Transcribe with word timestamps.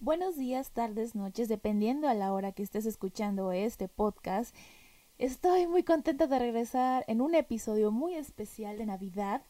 Buenos 0.00 0.36
días, 0.36 0.72
tardes, 0.72 1.14
noches, 1.14 1.48
dependiendo 1.48 2.06
a 2.06 2.12
la 2.12 2.34
hora 2.34 2.52
que 2.52 2.62
estés 2.62 2.84
escuchando 2.84 3.50
este 3.50 3.88
podcast. 3.88 4.54
Estoy 5.16 5.66
muy 5.66 5.84
contenta 5.84 6.26
de 6.26 6.38
regresar 6.38 7.02
en 7.08 7.22
un 7.22 7.34
episodio 7.34 7.90
muy 7.90 8.14
especial 8.14 8.76
de 8.76 8.84
Navidad. 8.84 9.42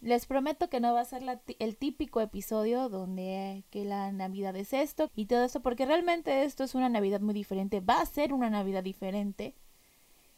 Les 0.00 0.24
prometo 0.24 0.70
que 0.70 0.80
no 0.80 0.94
va 0.94 1.00
a 1.00 1.04
ser 1.04 1.22
el 1.58 1.76
típico 1.76 2.22
episodio 2.22 2.88
donde 2.88 3.64
que 3.68 3.84
la 3.84 4.12
Navidad 4.12 4.56
es 4.56 4.72
esto 4.72 5.10
y 5.14 5.26
todo 5.26 5.44
esto, 5.44 5.60
porque 5.60 5.84
realmente 5.84 6.44
esto 6.44 6.64
es 6.64 6.74
una 6.74 6.88
Navidad 6.88 7.20
muy 7.20 7.34
diferente. 7.34 7.80
Va 7.80 8.00
a 8.00 8.06
ser 8.06 8.32
una 8.32 8.48
Navidad 8.48 8.82
diferente 8.82 9.54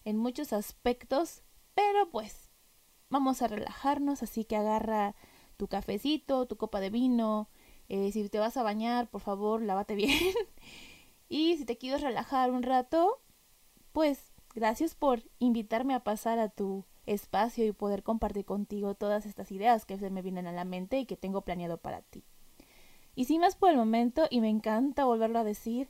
en 0.05 0.17
muchos 0.17 0.53
aspectos, 0.53 1.45
pero 1.77 2.11
pues 2.11 2.51
vamos 3.09 3.41
a 3.41 3.47
relajarnos, 3.47 4.25
así 4.25 4.45
que 4.45 4.57
agarra 4.57 5.15
tu 5.57 5.69
cafecito, 5.69 6.47
tu 6.47 6.57
copa 6.57 6.81
de 6.81 6.91
vino, 6.91 7.49
eh, 7.89 8.11
si 8.13 8.29
te 8.29 8.39
vas 8.39 8.57
a 8.57 8.63
bañar, 8.63 9.09
por 9.09 9.21
favor, 9.21 9.63
lávate 9.63 9.95
bien. 9.97 10.35
y 11.29 11.57
si 11.57 11.65
te 11.65 11.77
quieres 11.77 12.01
relajar 12.01 12.51
un 12.51 12.63
rato, 12.63 13.21
pues 13.93 14.33
gracias 14.55 14.95
por 14.95 15.23
invitarme 15.39 15.95
a 15.95 16.05
pasar 16.05 16.39
a 16.39 16.49
tu 16.49 16.85
espacio 17.07 17.67
y 17.67 17.73
poder 17.73 18.03
compartir 18.03 18.45
contigo 18.45 18.95
todas 18.95 19.27
estas 19.27 19.51
ideas 19.53 19.85
que 19.85 19.99
se 19.99 20.11
me 20.11 20.23
vienen 20.23 20.47
a 20.47 20.53
la 20.53 20.65
mente 20.65 20.99
y 20.99 21.07
que 21.07 21.17
tengo 21.17 21.43
planeado 21.43 21.79
para 21.79 22.03
ti. 22.03 22.25
Y 23.15 23.27
sin 23.27 23.41
más 23.41 23.55
por 23.57 23.71
el 23.71 23.77
momento, 23.77 24.27
y 24.31 24.41
me 24.41 24.49
encanta 24.49 25.05
volverlo 25.05 25.39
a 25.39 25.45
decir, 25.45 25.89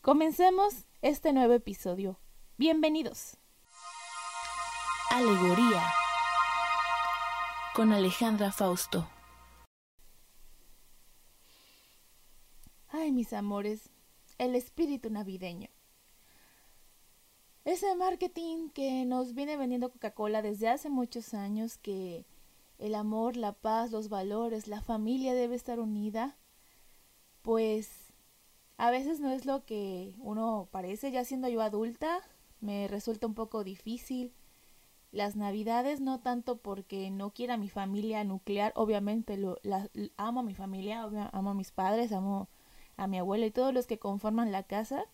comencemos 0.00 0.86
este 1.02 1.32
nuevo 1.32 1.52
episodio. 1.52 2.18
Bienvenidos. 2.56 3.36
Alegoría 5.10 5.82
con 7.74 7.92
Alejandra 7.92 8.50
Fausto. 8.50 9.08
Mis 13.12 13.32
amores, 13.32 13.90
el 14.38 14.54
espíritu 14.54 15.10
navideño. 15.10 15.68
Ese 17.64 17.94
marketing 17.96 18.70
que 18.70 19.04
nos 19.04 19.34
viene 19.34 19.56
vendiendo 19.56 19.90
Coca-Cola 19.90 20.40
desde 20.42 20.68
hace 20.68 20.88
muchos 20.88 21.34
años, 21.34 21.76
que 21.76 22.24
el 22.78 22.94
amor, 22.94 23.36
la 23.36 23.52
paz, 23.52 23.90
los 23.90 24.08
valores, 24.08 24.68
la 24.68 24.80
familia 24.80 25.34
debe 25.34 25.54
estar 25.54 25.80
unida, 25.80 26.36
pues 27.42 28.12
a 28.78 28.90
veces 28.90 29.20
no 29.20 29.30
es 29.30 29.44
lo 29.44 29.64
que 29.64 30.14
uno 30.18 30.68
parece, 30.70 31.10
ya 31.10 31.24
siendo 31.24 31.48
yo 31.48 31.60
adulta, 31.60 32.20
me 32.60 32.88
resulta 32.88 33.26
un 33.26 33.34
poco 33.34 33.64
difícil. 33.64 34.32
Las 35.10 35.36
navidades 35.36 36.00
no 36.00 36.20
tanto 36.20 36.58
porque 36.58 37.10
no 37.10 37.30
quiera 37.30 37.56
mi 37.56 37.68
familia 37.68 38.22
nuclear, 38.24 38.72
obviamente 38.76 39.36
lo, 39.36 39.58
amo 40.16 40.40
a 40.40 40.42
mi 40.42 40.54
familia, 40.54 41.02
amo 41.32 41.50
a 41.50 41.54
mis 41.54 41.72
padres, 41.72 42.12
amo 42.12 42.48
a 42.98 43.06
mi 43.06 43.18
abuela 43.18 43.46
y 43.46 43.50
todos 43.50 43.72
los 43.72 43.86
que 43.86 43.98
conforman 43.98 44.52
la 44.52 44.64
casa. 44.64 45.06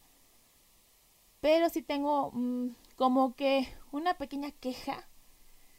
Pero 1.40 1.68
sí 1.68 1.82
tengo 1.82 2.32
mm, 2.32 2.70
como 2.96 3.36
que 3.36 3.68
una 3.92 4.14
pequeña 4.14 4.50
queja 4.50 5.08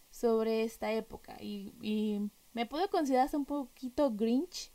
sobre 0.09 0.63
esta 0.63 0.93
época 0.93 1.35
y, 1.41 1.73
y 1.81 2.31
me 2.53 2.65
puedo 2.65 2.89
considerar 2.89 3.29
un 3.33 3.45
poquito 3.45 4.11
grinch 4.11 4.71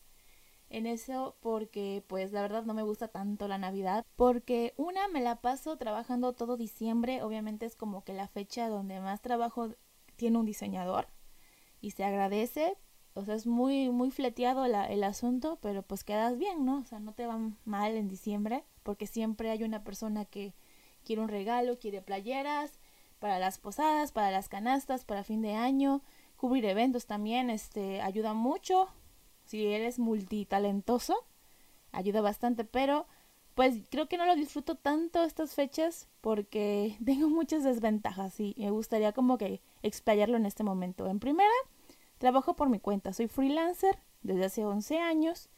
en 0.69 0.87
eso 0.87 1.37
porque 1.41 2.05
pues 2.07 2.33
la 2.33 2.43
verdad 2.43 2.65
no 2.65 2.75
me 2.75 2.83
gusta 2.83 3.09
tanto 3.09 3.49
la 3.49 3.57
Navidad 3.59 4.05
porque 4.17 4.75
una 4.77 5.09
me 5.09 5.21
la 5.21 5.41
paso 5.41 5.77
trabajando 5.79 6.33
todo 6.33 6.57
diciembre, 6.57 7.23
obviamente 7.23 7.67
es 7.67 7.77
como 7.77 8.05
que 8.05 8.13
la 8.13 8.29
fecha 8.29 8.69
donde 8.69 9.01
más 9.01 9.23
trabajo 9.23 9.71
tiene 10.17 10.39
un 10.39 10.45
diseñador 10.45 11.09
y 11.81 11.93
se 11.93 12.05
agradece, 12.05 12.77
o 13.15 13.25
sea, 13.25 13.35
es 13.35 13.47
muy, 13.47 13.91
muy 13.91 14.11
fleteado 14.11 14.65
el 14.65 15.05
asunto, 15.05 15.59
pero 15.61 15.83
pues 15.83 16.05
quedas 16.05 16.39
bien, 16.39 16.65
¿no? 16.65 16.79
O 16.79 16.85
sea, 16.85 17.01
no 17.01 17.13
te 17.13 17.27
va 17.27 17.39
mal 17.65 17.97
en 17.97 18.09
diciembre, 18.09 18.65
porque 18.83 19.07
siempre 19.07 19.51
hay 19.51 19.65
una 19.65 19.83
persona 19.83 20.25
que 20.25 20.55
quiere 21.05 21.23
un 21.23 21.29
regalo, 21.29 21.79
quiere 21.79 22.03
playeras 22.03 22.79
para 23.19 23.39
las 23.39 23.59
posadas, 23.59 24.13
para 24.13 24.31
las 24.31 24.49
canastas, 24.49 25.05
para 25.05 25.25
fin 25.25 25.43
de 25.43 25.55
año, 25.55 26.03
cubrir 26.37 26.65
eventos 26.65 27.07
también, 27.07 27.51
este, 27.51 28.01
ayuda 28.01 28.33
mucho. 28.33 28.89
Si 29.45 29.67
eres 29.67 29.99
multitalentoso, 29.99 31.25
ayuda 31.93 32.21
bastante, 32.21 32.65
pero 32.65 33.07
pues 33.55 33.77
creo 33.91 34.09
que 34.09 34.17
no 34.17 34.25
lo 34.25 34.37
disfruto 34.37 34.77
tanto 34.77 35.23
estas 35.23 35.55
fechas 35.55 36.09
porque 36.21 36.97
tengo 37.05 37.29
muchas 37.29 37.65
desventajas 37.65 38.39
y 38.41 38.55
me 38.57 38.71
gustaría 38.71 39.13
como 39.13 39.37
que 39.37 39.61
explayarlo 39.83 40.37
en 40.37 40.47
este 40.47 40.65
momento. 40.65 41.09
En 41.09 41.19
primera, 41.19 41.51
Trabajo 42.21 42.55
por 42.55 42.69
mi 42.69 42.79
cuenta, 42.79 43.15
soy 43.15 43.29
freelancer 43.29 43.99
desde 44.21 44.45
hace 44.45 44.67
11 44.67 44.99
años. 44.99 45.49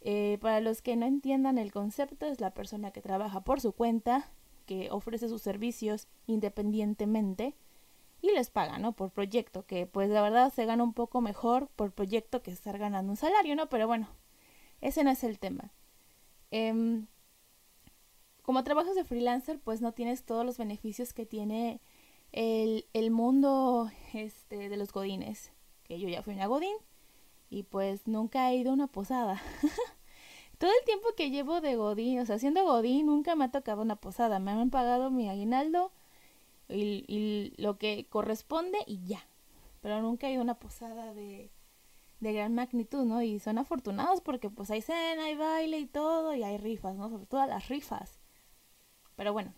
Eh, 0.00 0.36
para 0.40 0.60
los 0.60 0.82
que 0.82 0.96
no 0.96 1.06
entiendan 1.06 1.58
el 1.58 1.70
concepto, 1.70 2.26
es 2.26 2.40
la 2.40 2.50
persona 2.50 2.90
que 2.90 3.00
trabaja 3.00 3.44
por 3.44 3.60
su 3.60 3.70
cuenta, 3.70 4.28
que 4.66 4.90
ofrece 4.90 5.28
sus 5.28 5.42
servicios 5.42 6.08
independientemente 6.26 7.54
y 8.20 8.32
les 8.32 8.50
paga, 8.50 8.78
¿no? 8.78 8.94
Por 8.94 9.12
proyecto, 9.12 9.64
que 9.64 9.86
pues 9.86 10.10
la 10.10 10.22
verdad 10.22 10.52
se 10.52 10.64
gana 10.64 10.82
un 10.82 10.92
poco 10.92 11.20
mejor 11.20 11.68
por 11.76 11.92
proyecto 11.92 12.42
que 12.42 12.50
estar 12.50 12.78
ganando 12.78 13.12
un 13.12 13.16
salario, 13.16 13.54
¿no? 13.54 13.68
Pero 13.68 13.86
bueno, 13.86 14.08
ese 14.80 15.04
no 15.04 15.10
es 15.10 15.22
el 15.22 15.38
tema. 15.38 15.70
Em, 16.50 17.06
como 18.42 18.64
trabajas 18.64 18.96
de 18.96 19.04
freelancer, 19.04 19.60
pues 19.60 19.80
no 19.82 19.92
tienes 19.92 20.24
todos 20.24 20.44
los 20.44 20.58
beneficios 20.58 21.12
que 21.12 21.26
tiene 21.26 21.80
el, 22.32 23.10
mundo 23.12 23.88
este, 24.14 24.68
de 24.68 24.76
los 24.76 24.92
godines 24.92 25.52
que 25.86 25.98
yo 25.98 26.08
ya 26.08 26.22
fui 26.22 26.34
una 26.34 26.46
Godín 26.46 26.76
y 27.48 27.62
pues 27.62 28.06
nunca 28.06 28.50
he 28.50 28.56
ido 28.56 28.70
a 28.70 28.74
una 28.74 28.86
posada. 28.88 29.40
Todo 30.58 30.70
el 30.70 30.84
tiempo 30.84 31.08
que 31.16 31.30
llevo 31.30 31.60
de 31.60 31.76
Godín, 31.76 32.18
o 32.20 32.26
sea, 32.26 32.38
siendo 32.38 32.64
Godín, 32.64 33.06
nunca 33.06 33.36
me 33.36 33.44
ha 33.44 33.50
tocado 33.50 33.82
una 33.82 33.96
posada. 33.96 34.38
Me 34.38 34.50
han 34.50 34.70
pagado 34.70 35.10
mi 35.10 35.28
aguinaldo 35.28 35.92
y, 36.68 37.52
lo 37.58 37.78
que 37.78 38.06
corresponde 38.08 38.78
y 38.86 39.04
ya. 39.04 39.26
Pero 39.82 40.00
nunca 40.00 40.28
he 40.28 40.32
ido 40.32 40.40
a 40.40 40.44
una 40.44 40.58
posada 40.58 41.14
de, 41.14 41.50
de 42.20 42.32
gran 42.32 42.54
magnitud, 42.54 43.04
¿no? 43.04 43.22
Y 43.22 43.38
son 43.38 43.58
afortunados 43.58 44.20
porque 44.22 44.50
pues 44.50 44.70
hay 44.70 44.80
cena, 44.82 45.26
hay 45.26 45.36
baile 45.36 45.78
y 45.78 45.86
todo, 45.86 46.34
y 46.34 46.42
hay 46.42 46.56
rifas, 46.56 46.96
¿no? 46.96 47.10
Sobre 47.10 47.26
todo 47.26 47.46
las 47.46 47.68
rifas. 47.68 48.18
Pero 49.14 49.32
bueno, 49.32 49.52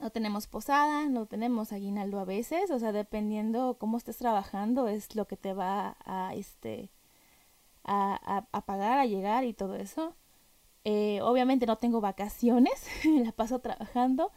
no 0.00 0.10
tenemos 0.10 0.46
posada, 0.46 1.06
no 1.08 1.26
tenemos 1.26 1.72
aguinaldo 1.72 2.18
a 2.20 2.24
veces, 2.24 2.70
o 2.70 2.78
sea, 2.78 2.92
dependiendo 2.92 3.76
cómo 3.78 3.98
estés 3.98 4.16
trabajando 4.16 4.88
es 4.88 5.14
lo 5.14 5.26
que 5.26 5.36
te 5.36 5.52
va 5.52 5.96
a, 6.04 6.34
este, 6.34 6.90
a, 7.84 8.46
pagar, 8.66 8.98
a 8.98 9.06
llegar 9.06 9.44
y 9.44 9.52
todo 9.52 9.76
eso. 9.76 10.14
Eh, 10.84 11.20
obviamente 11.22 11.66
no 11.66 11.76
tengo 11.76 12.00
vacaciones, 12.00 12.86
la 13.04 13.32
paso 13.32 13.58
trabajando. 13.60 14.32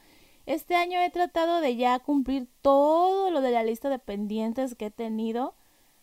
Este 0.46 0.76
año 0.76 1.00
he 1.00 1.10
tratado 1.10 1.62
de 1.62 1.78
ya 1.78 2.00
cumplir 2.00 2.50
todo 2.62 3.32
lo 3.32 3.40
de 3.40 3.52
la 3.52 3.64
lista 3.64 3.90
de 3.90 4.00
pendientes 4.00 4.76
que 4.76 4.88
he 4.88 4.92
tenido 4.92 5.56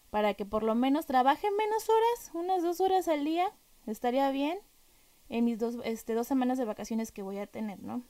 para 0.09 0.35
que 0.35 0.47
por 0.47 0.63
lo 0.63 0.75
menos 0.75 1.05
trabaje 1.07 1.49
menos 1.51 1.89
horas, 1.89 2.31
unas 2.35 2.63
dos 2.63 2.81
horas 2.81 3.09
al 3.09 3.25
día, 3.25 3.53
estaría 3.87 4.31
bien 4.31 4.59
en 5.29 5.45
mis 5.45 5.59
dos, 5.59 5.77
este, 5.85 6.15
dos 6.15 6.27
semanas 6.27 6.57
de 6.57 6.65
vacaciones 6.65 7.13
que 7.13 7.23
voy 7.23 7.39
a 7.39 7.47
tener, 7.47 7.81
¿no? 7.83 8.03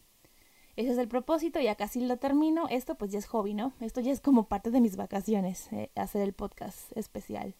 Ese 0.80 0.92
es 0.92 0.98
el 0.98 1.08
propósito, 1.08 1.60
ya 1.60 1.74
casi 1.74 2.00
lo 2.00 2.16
termino. 2.16 2.66
Esto 2.70 2.94
pues 2.94 3.12
ya 3.12 3.18
es 3.18 3.26
hobby, 3.26 3.52
¿no? 3.52 3.74
Esto 3.80 4.00
ya 4.00 4.12
es 4.12 4.22
como 4.22 4.44
parte 4.48 4.70
de 4.70 4.80
mis 4.80 4.96
vacaciones, 4.96 5.70
eh, 5.72 5.90
hacer 5.94 6.22
el 6.22 6.32
podcast 6.32 6.96
especial. 6.96 7.54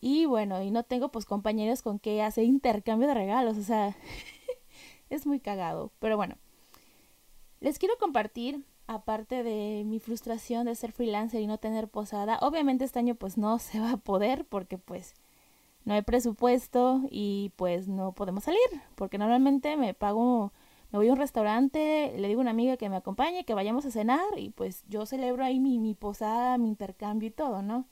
Y 0.00 0.24
bueno, 0.24 0.62
y 0.62 0.70
no 0.70 0.84
tengo 0.84 1.08
pues 1.10 1.24
compañeros 1.24 1.82
con 1.82 1.98
que 1.98 2.22
hacer 2.22 2.44
intercambio 2.44 3.08
de 3.08 3.14
regalos, 3.14 3.58
o 3.58 3.64
sea, 3.64 3.96
es 5.10 5.26
muy 5.26 5.40
cagado. 5.40 5.90
Pero 5.98 6.16
bueno, 6.16 6.36
les 7.58 7.80
quiero 7.80 7.98
compartir, 7.98 8.64
aparte 8.86 9.42
de 9.42 9.82
mi 9.84 9.98
frustración 9.98 10.66
de 10.66 10.76
ser 10.76 10.92
freelancer 10.92 11.40
y 11.40 11.48
no 11.48 11.58
tener 11.58 11.88
posada, 11.88 12.38
obviamente 12.40 12.84
este 12.84 13.00
año 13.00 13.16
pues 13.16 13.36
no 13.36 13.58
se 13.58 13.80
va 13.80 13.90
a 13.94 13.96
poder 13.96 14.44
porque 14.44 14.78
pues 14.78 15.14
no 15.84 15.94
hay 15.94 16.02
presupuesto 16.02 17.02
y 17.10 17.50
pues 17.56 17.88
no 17.88 18.12
podemos 18.12 18.44
salir, 18.44 18.60
porque 18.94 19.18
normalmente 19.18 19.76
me 19.76 19.92
pago 19.92 20.52
me 20.92 20.98
voy 20.98 21.08
a 21.08 21.12
un 21.12 21.18
restaurante, 21.18 22.12
le 22.16 22.28
digo 22.28 22.40
a 22.40 22.42
una 22.42 22.50
amiga 22.50 22.76
que 22.76 22.88
me 22.88 22.96
acompañe, 22.96 23.44
que 23.44 23.54
vayamos 23.54 23.86
a 23.86 23.90
cenar 23.90 24.38
y 24.38 24.50
pues 24.50 24.84
yo 24.88 25.06
celebro 25.06 25.44
ahí 25.44 25.60
mi, 25.60 25.78
mi 25.78 25.94
posada, 25.94 26.58
mi 26.58 26.68
intercambio 26.68 27.28
y 27.28 27.32
todo, 27.32 27.62
¿no? 27.62 27.86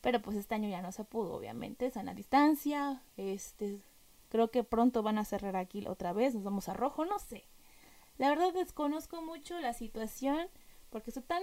Pero 0.00 0.20
pues 0.20 0.36
este 0.36 0.54
año 0.54 0.68
ya 0.68 0.82
no 0.82 0.92
se 0.92 1.04
pudo, 1.04 1.34
obviamente, 1.34 1.90
sana 1.90 2.14
distancia, 2.14 3.02
este, 3.16 3.80
creo 4.28 4.50
que 4.50 4.64
pronto 4.64 5.02
van 5.02 5.18
a 5.18 5.24
cerrar 5.24 5.56
aquí 5.56 5.86
otra 5.86 6.12
vez, 6.12 6.34
nos 6.34 6.44
vamos 6.44 6.68
a 6.68 6.74
rojo, 6.74 7.04
no 7.04 7.18
sé. 7.18 7.44
La 8.16 8.28
verdad 8.30 8.52
desconozco 8.52 9.22
mucho 9.22 9.58
la 9.60 9.72
situación 9.72 10.48
porque 10.90 11.10
estoy 11.10 11.22
tan 11.22 11.42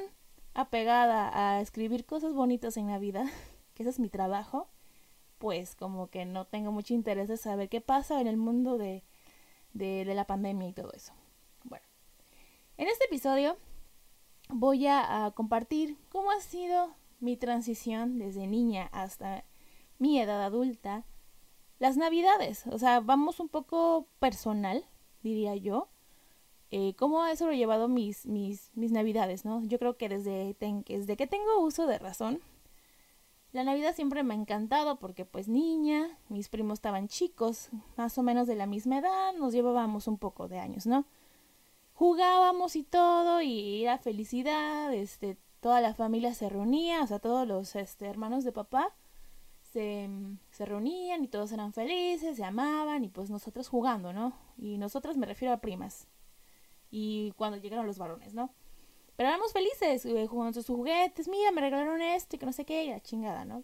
apegada 0.53 1.31
a 1.33 1.61
escribir 1.61 2.05
cosas 2.05 2.33
bonitas 2.33 2.77
en 2.77 2.87
la 2.87 2.99
vida, 2.99 3.25
que 3.75 3.83
ese 3.83 3.91
es 3.91 3.99
mi 3.99 4.09
trabajo, 4.09 4.67
pues 5.37 5.75
como 5.75 6.09
que 6.09 6.25
no 6.25 6.45
tengo 6.45 6.71
mucho 6.71 6.93
interés 6.93 7.27
de 7.29 7.37
saber 7.37 7.69
qué 7.69 7.81
pasa 7.81 8.19
en 8.19 8.27
el 8.27 8.37
mundo 8.37 8.77
de 8.77 9.03
de, 9.75 10.05
la 10.05 10.25
pandemia 10.25 10.67
y 10.69 10.73
todo 10.73 10.91
eso. 10.93 11.13
Bueno, 11.63 11.85
en 12.77 12.87
este 12.87 13.05
episodio 13.05 13.57
voy 14.49 14.87
a, 14.87 15.31
compartir 15.35 15.97
cómo 16.09 16.31
ha 16.31 16.39
sido 16.39 16.95
mi 17.19 17.37
transición 17.37 18.17
desde 18.17 18.47
niña 18.47 18.89
hasta 18.91 19.43
mi 19.99 20.19
edad 20.19 20.43
adulta 20.43 21.05
las 21.77 21.97
navidades. 21.97 22.65
O 22.67 22.79
sea, 22.79 23.01
vamos 23.01 23.39
un 23.39 23.49
poco 23.49 24.07
personal, 24.19 24.85
diría 25.21 25.55
yo. 25.55 25.89
Eh, 26.71 26.95
¿Cómo 26.95 27.25
he 27.25 27.35
sobrellevado 27.35 27.87
mis, 27.87 28.25
mis, 28.25 28.71
mis 28.75 28.91
navidades, 28.91 29.45
no? 29.45 29.63
Yo 29.65 29.77
creo 29.77 29.97
que 29.97 30.09
desde, 30.09 30.55
desde 30.59 31.17
que 31.17 31.27
tengo 31.27 31.59
uso 31.59 31.85
de 31.85 31.99
razón, 31.99 32.41
la 33.55 33.63
Navidad 33.63 33.95
siempre 33.95 34.21
me 34.21 34.33
ha 34.33 34.37
encantado 34.37 34.97
porque 34.97 35.23
pues 35.23 35.47
niña, 35.47 36.09
mis 36.27 36.49
primos 36.49 36.79
estaban 36.79 37.07
chicos, 37.07 37.69
más 37.95 38.17
o 38.17 38.21
menos 38.21 38.47
de 38.47 38.55
la 38.55 38.65
misma 38.65 38.97
edad, 38.97 39.33
nos 39.33 39.53
llevábamos 39.53 40.09
un 40.09 40.17
poco 40.17 40.49
de 40.49 40.59
años, 40.59 40.85
¿no? 40.85 41.05
Jugábamos 41.93 42.75
y 42.75 42.83
todo 42.83 43.41
y 43.41 43.83
era 43.83 43.97
felicidad, 43.97 44.93
este, 44.93 45.37
toda 45.61 45.79
la 45.79 45.93
familia 45.93 46.33
se 46.33 46.49
reunía, 46.49 47.01
o 47.01 47.07
sea, 47.07 47.19
todos 47.19 47.47
los 47.47 47.77
este, 47.77 48.07
hermanos 48.07 48.43
de 48.43 48.51
papá 48.51 48.93
se, 49.71 50.09
se 50.51 50.65
reunían 50.65 51.23
y 51.23 51.29
todos 51.29 51.53
eran 51.53 51.71
felices, 51.71 52.35
se 52.35 52.43
amaban 52.43 53.05
y 53.05 53.07
pues 53.07 53.29
nosotros 53.29 53.69
jugando, 53.69 54.11
¿no? 54.11 54.33
Y 54.57 54.77
nosotras 54.77 55.15
me 55.15 55.27
refiero 55.27 55.53
a 55.53 55.61
primas. 55.61 56.09
Y 56.91 57.31
cuando 57.37 57.57
llegaron 57.57 57.87
los 57.87 57.99
varones, 57.99 58.33
¿no? 58.33 58.49
Pero 59.15 59.29
éramos 59.29 59.53
felices, 59.53 60.05
eh, 60.05 60.27
jugando 60.27 60.53
sus 60.53 60.75
juguetes, 60.75 61.27
mira, 61.27 61.51
me 61.51 61.61
regalaron 61.61 62.01
esto 62.01 62.35
y 62.35 62.39
que 62.39 62.45
no 62.45 62.53
sé 62.53 62.65
qué, 62.65 62.83
y 62.83 62.89
la 62.89 62.99
chingada, 62.99 63.45
¿no? 63.45 63.63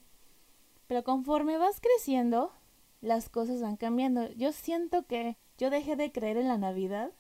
Pero 0.88 1.04
conforme 1.04 1.58
vas 1.58 1.82
creciendo, 1.82 2.54
las 3.02 3.30
cosas 3.30 3.62
van 3.62 3.78
cambiando. 3.78 4.32
Yo 4.34 4.52
siento 4.52 5.06
que 5.08 5.38
yo 5.58 5.70
dejé 5.70 5.96
de 5.96 6.12
creer 6.12 6.38
en 6.38 6.48
la 6.48 6.58
Navidad 6.58 7.12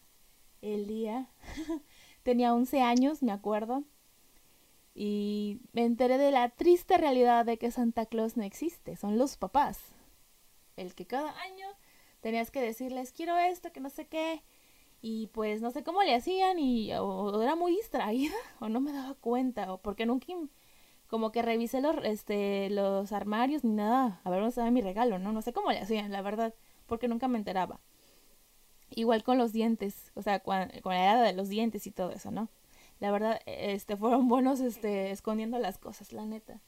el 0.61 0.87
día. 0.87 1.29
Tenía 2.23 2.53
11 2.53 2.81
años, 2.81 3.23
me 3.23 3.31
acuerdo. 3.31 3.83
Y 4.93 5.59
me 5.73 5.85
enteré 5.85 6.17
de 6.17 6.31
la 6.31 6.49
triste 6.49 6.97
realidad 6.97 7.45
de 7.45 7.57
que 7.57 7.71
Santa 7.71 8.05
Claus 8.05 8.37
no 8.37 8.43
existe, 8.43 8.95
son 8.95 9.17
los 9.17 9.37
papás. 9.37 9.79
El 10.75 10.95
que 10.95 11.07
cada 11.07 11.37
año 11.41 11.67
tenías 12.19 12.51
que 12.51 12.61
decirles, 12.61 13.11
quiero 13.11 13.37
esto, 13.37 13.71
que 13.71 13.79
no 13.79 13.89
sé 13.89 14.07
qué. 14.07 14.43
Y 15.01 15.27
pues 15.27 15.61
no 15.61 15.71
sé 15.71 15.83
cómo 15.83 16.03
le 16.03 16.15
hacían 16.15 16.59
y 16.59 16.93
o, 16.93 17.41
era 17.41 17.55
muy 17.55 17.71
distraída 17.75 18.35
o 18.59 18.69
no 18.69 18.81
me 18.81 18.91
daba 18.93 19.15
cuenta 19.15 19.73
o 19.73 19.79
porque 19.79 20.05
nunca 20.05 20.27
como 21.07 21.31
que 21.31 21.41
revisé 21.41 21.81
los 21.81 21.95
este 22.05 22.69
los 22.69 23.11
armarios 23.11 23.63
ni 23.63 23.73
nada 23.73 24.21
a 24.23 24.29
ver 24.29 24.39
dónde 24.39 24.49
estaba 24.49 24.71
mi 24.71 24.81
regalo, 24.81 25.19
¿no? 25.19 25.31
No 25.33 25.41
sé 25.41 25.53
cómo 25.53 25.71
le 25.71 25.79
hacían, 25.79 26.11
la 26.11 26.21
verdad, 26.21 26.53
porque 26.87 27.07
nunca 27.07 27.27
me 27.27 27.37
enteraba. 27.37 27.79
Igual 28.91 29.23
con 29.23 29.37
los 29.37 29.53
dientes, 29.53 30.11
o 30.15 30.21
sea, 30.21 30.39
con, 30.41 30.55
la 30.85 31.03
edad 31.03 31.23
de 31.23 31.33
los 31.33 31.49
dientes 31.49 31.87
y 31.87 31.91
todo 31.91 32.11
eso, 32.11 32.31
¿no? 32.31 32.49
La 32.99 33.11
verdad, 33.11 33.41
este, 33.45 33.97
fueron 33.97 34.27
buenos, 34.27 34.59
este, 34.59 35.11
escondiendo 35.11 35.59
las 35.59 35.77
cosas, 35.77 36.11
la 36.13 36.25
neta. 36.25 36.61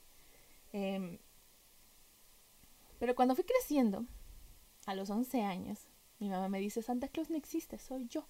Em, 0.72 1.20
pero 3.00 3.16
cuando 3.16 3.36
fui 3.36 3.44
creciendo, 3.44 4.06
a 4.86 4.96
los 4.96 5.10
11 5.10 5.42
años, 5.44 5.90
mi 6.20 6.30
mamá 6.30 6.50
me 6.50 6.60
dice, 6.60 6.82
Santa 6.82 7.08
Claus 7.08 7.30
no 7.30 7.38
existe, 7.38 7.78
soy 7.78 8.08
yo. 8.08 8.28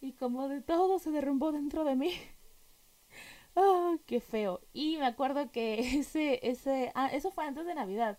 Y 0.00 0.12
como 0.12 0.48
de 0.48 0.60
todo 0.60 0.98
se 0.98 1.10
derrumbó 1.10 1.52
dentro 1.52 1.84
de 1.84 1.96
mí. 1.96 2.12
¡Ah, 3.56 3.96
qué 4.06 4.20
feo! 4.20 4.60
Y 4.72 4.96
me 4.98 5.06
acuerdo 5.06 5.50
que 5.50 5.78
ese, 5.98 6.40
ese, 6.42 6.92
ah, 6.94 7.08
eso 7.08 7.30
fue 7.30 7.44
antes 7.44 7.66
de 7.66 7.74
Navidad. 7.74 8.18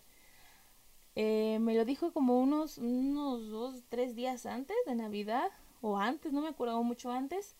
Eh, 1.16 1.58
me 1.60 1.74
lo 1.74 1.84
dijo 1.84 2.12
como 2.12 2.40
unos, 2.40 2.78
unos 2.78 3.48
dos, 3.48 3.84
tres 3.88 4.14
días 4.16 4.46
antes 4.46 4.76
de 4.86 4.94
Navidad, 4.96 5.50
o 5.80 5.98
antes, 5.98 6.32
no 6.32 6.40
me 6.40 6.48
acuerdo 6.48 6.82
mucho 6.82 7.10
antes. 7.12 7.56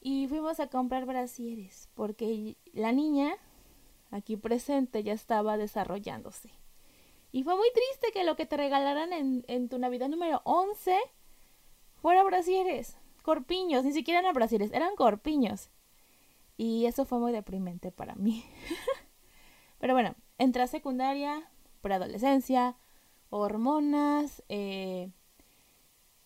Y 0.00 0.26
fuimos 0.28 0.58
a 0.60 0.68
comprar 0.68 1.06
brasieres, 1.06 1.88
porque 1.94 2.56
la 2.72 2.92
niña, 2.92 3.34
aquí 4.10 4.36
presente, 4.36 5.02
ya 5.04 5.12
estaba 5.12 5.56
desarrollándose. 5.56 6.50
Y 7.32 7.44
fue 7.44 7.56
muy 7.56 7.68
triste 7.72 8.12
que 8.12 8.24
lo 8.24 8.36
que 8.36 8.46
te 8.46 8.56
regalaran 8.56 9.12
en, 9.12 9.44
en 9.48 9.68
tu 9.68 9.78
Navidad 9.78 10.08
número 10.08 10.42
11 10.44 10.98
fuera 12.02 12.22
brasieres, 12.22 12.98
corpiños, 13.22 13.84
ni 13.84 13.92
siquiera 13.92 14.20
eran 14.20 14.34
brasieres, 14.34 14.70
eran 14.72 14.94
corpiños. 14.96 15.70
Y 16.58 16.84
eso 16.86 17.06
fue 17.06 17.18
muy 17.18 17.32
deprimente 17.32 17.90
para 17.90 18.14
mí. 18.14 18.44
Pero 19.78 19.94
bueno, 19.94 20.14
entré 20.38 20.62
a 20.62 20.66
secundaria, 20.66 21.50
preadolescencia, 21.80 22.76
hormonas, 23.30 24.42
eh, 24.48 25.10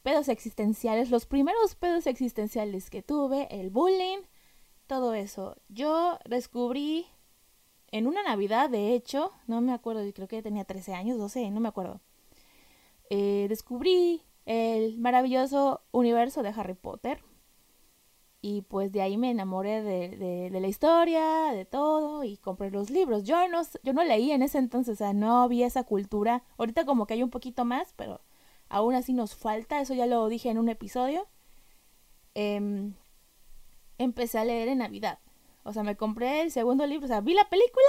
pedos 0.03 0.29
existenciales, 0.29 1.11
los 1.11 1.27
primeros 1.27 1.75
pedos 1.75 2.07
existenciales 2.07 2.91
que 2.91 3.03
tuve, 3.03 3.47
el 3.51 3.71
bullying, 3.71 4.19
todo 4.87 5.15
eso. 5.15 5.57
Yo 5.69 6.19
descubrí 6.27 7.07
en 7.97 8.07
una 8.07 8.23
Navidad, 8.23 8.69
de 8.69 8.95
hecho, 8.95 9.33
no 9.47 9.63
me 9.63 9.73
acuerdo, 9.73 10.03
creo 10.13 10.29
que 10.29 10.43
tenía 10.43 10.65
13 10.65 10.93
años, 10.95 11.19
12, 11.19 11.51
no 11.51 11.61
me 11.61 11.69
acuerdo. 11.69 12.01
Eh, 13.09 13.47
descubrí 13.49 14.23
el 14.45 14.99
maravilloso 14.99 15.81
universo 15.93 16.43
de 16.43 16.51
Harry 16.51 16.75
Potter. 16.75 17.23
Y 18.43 18.63
pues 18.63 18.93
de 18.93 19.01
ahí 19.01 19.17
me 19.17 19.31
enamoré 19.31 19.83
de, 19.83 20.51
la 20.51 20.69
historia, 20.69 21.53
de 21.53 21.65
todo, 21.65 22.23
y 22.23 22.37
compré 22.37 22.71
los 22.71 22.91
libros. 22.91 23.25
Yo 23.25 23.49
no, 23.49 23.63
yo 23.83 23.95
no 23.95 24.05
leí 24.05 24.31
en 24.31 24.43
ese 24.43 24.59
entonces, 24.59 24.95
o 24.95 24.99
sea, 24.99 25.15
no 25.15 25.43
había 25.43 25.67
esa 25.67 25.85
cultura. 25.85 26.45
Ahorita 26.59 26.85
como 26.85 27.07
que 27.07 27.15
hay 27.15 27.23
un 27.23 27.31
poquito 27.31 27.65
más, 27.65 27.95
pero 27.97 28.21
aún 28.69 28.95
así 28.95 29.15
nos 29.15 29.35
falta, 29.35 29.81
eso 29.81 29.95
ya 29.95 30.07
lo 30.07 30.29
dije 30.29 30.51
en 30.51 30.59
un 30.59 30.69
episodio. 30.69 31.27
Em, 32.35 32.95
empecé 33.99 34.39
a 34.39 34.45
leer 34.45 34.69
en 34.69 34.79
Navidad. 34.79 35.19
O 35.67 35.73
sea, 35.73 35.83
me 35.83 35.97
compré 35.97 36.43
el 36.43 36.51
segundo 36.51 36.87
libro, 36.87 37.07
o 37.07 37.09
sea, 37.09 37.21
vi 37.21 37.35
la 37.35 37.49
película 37.49 37.87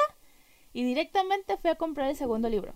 y 0.74 0.84
directamente 0.84 1.58
fui 1.58 1.70
a 1.70 1.76
comprar 1.76 2.10
el 2.10 2.16
segundo 2.16 2.50
libro. 2.50 2.74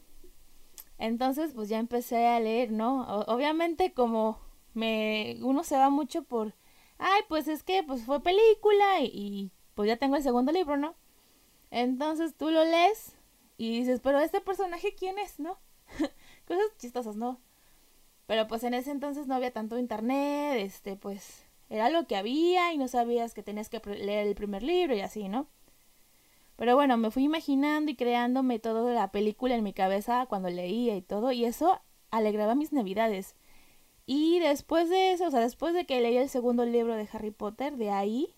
Entonces, 0.97 1.53
pues 1.53 1.69
ya 1.69 1.79
empecé 1.79 2.27
a 2.27 2.39
leer, 2.39 2.71
¿no? 2.71 3.01
obviamente 3.27 3.93
como 3.93 4.39
me 4.73 5.37
uno 5.41 5.63
se 5.63 5.75
va 5.75 5.89
mucho 5.89 6.23
por 6.23 6.53
ay, 7.01 7.21
pues 7.27 7.47
es 7.47 7.63
que 7.63 7.83
pues 7.83 8.03
fue 8.05 8.21
película 8.21 9.01
y, 9.01 9.51
pues 9.75 9.87
ya 9.87 9.97
tengo 9.97 10.15
el 10.15 10.23
segundo 10.23 10.51
libro, 10.51 10.77
¿no? 10.77 10.95
Entonces 11.71 12.35
tú 12.37 12.51
lo 12.51 12.63
lees 12.63 13.15
y 13.57 13.71
dices, 13.79 13.99
pero 14.01 14.19
este 14.19 14.41
personaje 14.41 14.93
quién 14.95 15.17
es, 15.19 15.39
¿no? 15.39 15.59
Cosas 16.47 16.65
chistosas, 16.77 17.15
¿no? 17.15 17.41
Pero 18.27 18.47
pues 18.47 18.63
en 18.63 18.75
ese 18.75 18.91
entonces 18.91 19.27
no 19.27 19.35
había 19.35 19.51
tanto 19.51 19.79
internet, 19.79 20.57
este, 20.59 20.95
pues 20.95 21.43
era 21.71 21.89
lo 21.89 22.05
que 22.05 22.17
había 22.17 22.73
y 22.73 22.77
no 22.77 22.89
sabías 22.89 23.33
que 23.33 23.43
tenías 23.43 23.69
que 23.69 23.79
leer 23.95 24.27
el 24.27 24.35
primer 24.35 24.61
libro 24.61 24.93
y 24.93 24.99
así, 24.99 25.29
¿no? 25.29 25.47
Pero 26.57 26.75
bueno, 26.75 26.97
me 26.97 27.11
fui 27.11 27.23
imaginando 27.23 27.89
y 27.91 27.95
creándome 27.95 28.59
toda 28.59 28.93
la 28.93 29.11
película 29.11 29.55
en 29.55 29.63
mi 29.63 29.71
cabeza 29.71 30.25
cuando 30.27 30.49
leía 30.49 30.97
y 30.97 31.01
todo, 31.01 31.31
y 31.31 31.45
eso 31.45 31.79
alegraba 32.11 32.55
mis 32.55 32.73
navidades. 32.73 33.35
Y 34.05 34.39
después 34.39 34.89
de 34.89 35.13
eso, 35.13 35.27
o 35.27 35.31
sea, 35.31 35.39
después 35.39 35.73
de 35.73 35.85
que 35.85 36.01
leí 36.01 36.17
el 36.17 36.27
segundo 36.27 36.65
libro 36.65 36.93
de 36.95 37.07
Harry 37.13 37.31
Potter, 37.31 37.77
de 37.77 37.89
ahí, 37.89 38.35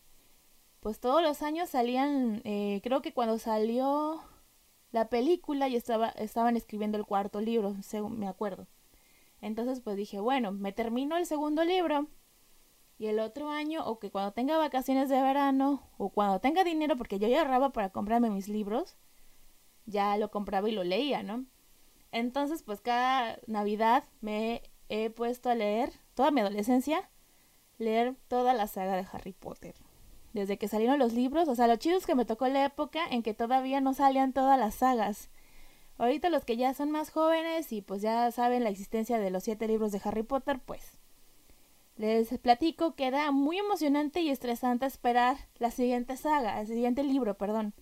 pues 0.80 1.00
todos 1.00 1.24
los 1.24 1.42
años 1.42 1.70
salían, 1.72 2.42
eh, 2.46 2.82
creo 2.84 3.02
que 3.02 3.14
cuando 3.14 3.40
salió 3.40 4.22
la 4.92 5.10
película 5.10 5.68
y 5.70 5.76
estaba, 5.76 6.10
estaban 6.10 6.56
escribiendo 6.56 7.00
el 7.00 7.06
cuarto 7.06 7.42
libro, 7.42 7.76
según 7.82 8.20
me 8.20 8.28
acuerdo. 8.28 8.68
Entonces 9.42 9.82
pues 9.82 9.98
dije, 9.98 10.20
bueno, 10.20 10.52
me 10.52 10.72
termino 10.72 11.18
el 11.18 11.26
segundo 11.26 11.64
libro 11.64 12.08
y 13.04 13.08
el 13.08 13.20
otro 13.20 13.50
año, 13.50 13.86
o 13.86 14.00
que 14.00 14.12
cuando 14.12 14.32
tenga 14.32 14.58
vacaciones 14.58 15.10
de 15.10 15.22
verano, 15.22 15.90
o 15.98 16.08
cuando 16.08 16.40
tenga 16.40 16.64
dinero, 16.64 16.96
porque 16.96 17.20
yo 17.20 17.28
ya 17.28 17.42
ahorraba 17.42 17.74
para 17.74 17.90
comprarme 17.90 18.30
mis 18.30 18.48
libros, 18.48 18.96
ya 19.86 20.16
lo 20.16 20.32
compraba 20.32 20.70
y 20.70 20.72
lo 20.72 20.86
leía, 20.86 21.22
¿no? 21.22 21.46
Entonces, 22.14 22.64
pues 22.64 22.80
cada 22.80 23.40
Navidad 23.46 24.06
me 24.22 24.62
he 24.88 25.10
puesto 25.10 25.50
a 25.50 25.56
leer, 25.56 25.92
toda 26.14 26.32
mi 26.32 26.40
adolescencia, 26.40 27.10
leer 27.78 28.16
toda 28.30 28.54
la 28.54 28.68
saga 28.68 28.96
de 28.96 29.06
Harry 29.12 29.34
Potter. 29.34 29.76
Desde 30.32 30.58
que 30.58 30.70
salieron 30.70 30.98
los 30.98 31.12
libros, 31.12 31.50
o 31.50 31.56
sea, 31.56 31.68
lo 31.68 31.76
chido 31.76 31.98
es 31.98 32.06
que 32.06 32.16
me 32.16 32.24
tocó 32.24 32.48
la 32.48 32.64
época 32.64 33.06
en 33.12 33.22
que 33.22 33.34
todavía 33.34 33.82
no 33.82 33.94
salían 33.94 34.32
todas 34.32 34.58
las 34.58 34.76
sagas. 34.76 35.30
Ahorita 35.98 36.30
los 36.30 36.46
que 36.46 36.56
ya 36.56 36.74
son 36.74 36.90
más 36.90 37.10
jóvenes 37.10 37.74
y 37.74 37.82
pues 37.82 38.02
ya 38.02 38.32
saben 38.32 38.64
la 38.64 38.70
existencia 38.70 39.20
de 39.20 39.30
los 39.30 39.44
siete 39.44 39.68
libros 39.68 39.92
de 39.92 40.00
Harry 40.06 40.24
Potter, 40.24 40.62
pues 40.66 41.03
les 42.04 42.38
platico 42.40 42.96
que 42.96 43.08
era 43.08 43.32
muy 43.32 43.58
emocionante 43.58 44.20
y 44.20 44.30
estresante 44.30 44.86
esperar 44.86 45.38
la 45.56 45.72
siguiente 45.72 46.18
saga, 46.18 46.60
el 46.60 46.68
siguiente 46.68 47.02
libro, 47.02 47.38
perdón. 47.38 47.74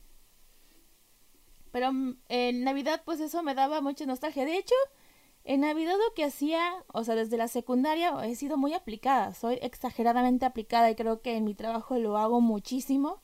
Pero 1.71 1.91
mm, 1.91 2.17
en 2.29 2.63
Navidad 2.63 3.01
pues 3.03 3.19
eso 3.19 3.41
me 3.41 3.55
daba 3.55 3.81
mucha 3.81 4.05
nostalgia. 4.05 4.45
De 4.45 4.57
hecho, 4.57 4.75
en 5.43 5.61
Navidad 5.61 5.93
lo 5.93 6.13
que 6.13 6.23
hacía, 6.23 6.61
o 6.93 7.03
sea, 7.03 7.15
desde 7.15 7.37
la 7.37 7.47
secundaria 7.47 8.13
he 8.23 8.35
sido 8.35 8.57
muy 8.57 8.75
aplicada, 8.75 9.33
soy 9.33 9.57
exageradamente 9.63 10.45
aplicada 10.45 10.91
y 10.91 10.95
creo 10.95 11.21
que 11.21 11.35
en 11.35 11.43
mi 11.43 11.55
trabajo 11.55 11.97
lo 11.97 12.17
hago 12.17 12.41
muchísimo. 12.41 13.23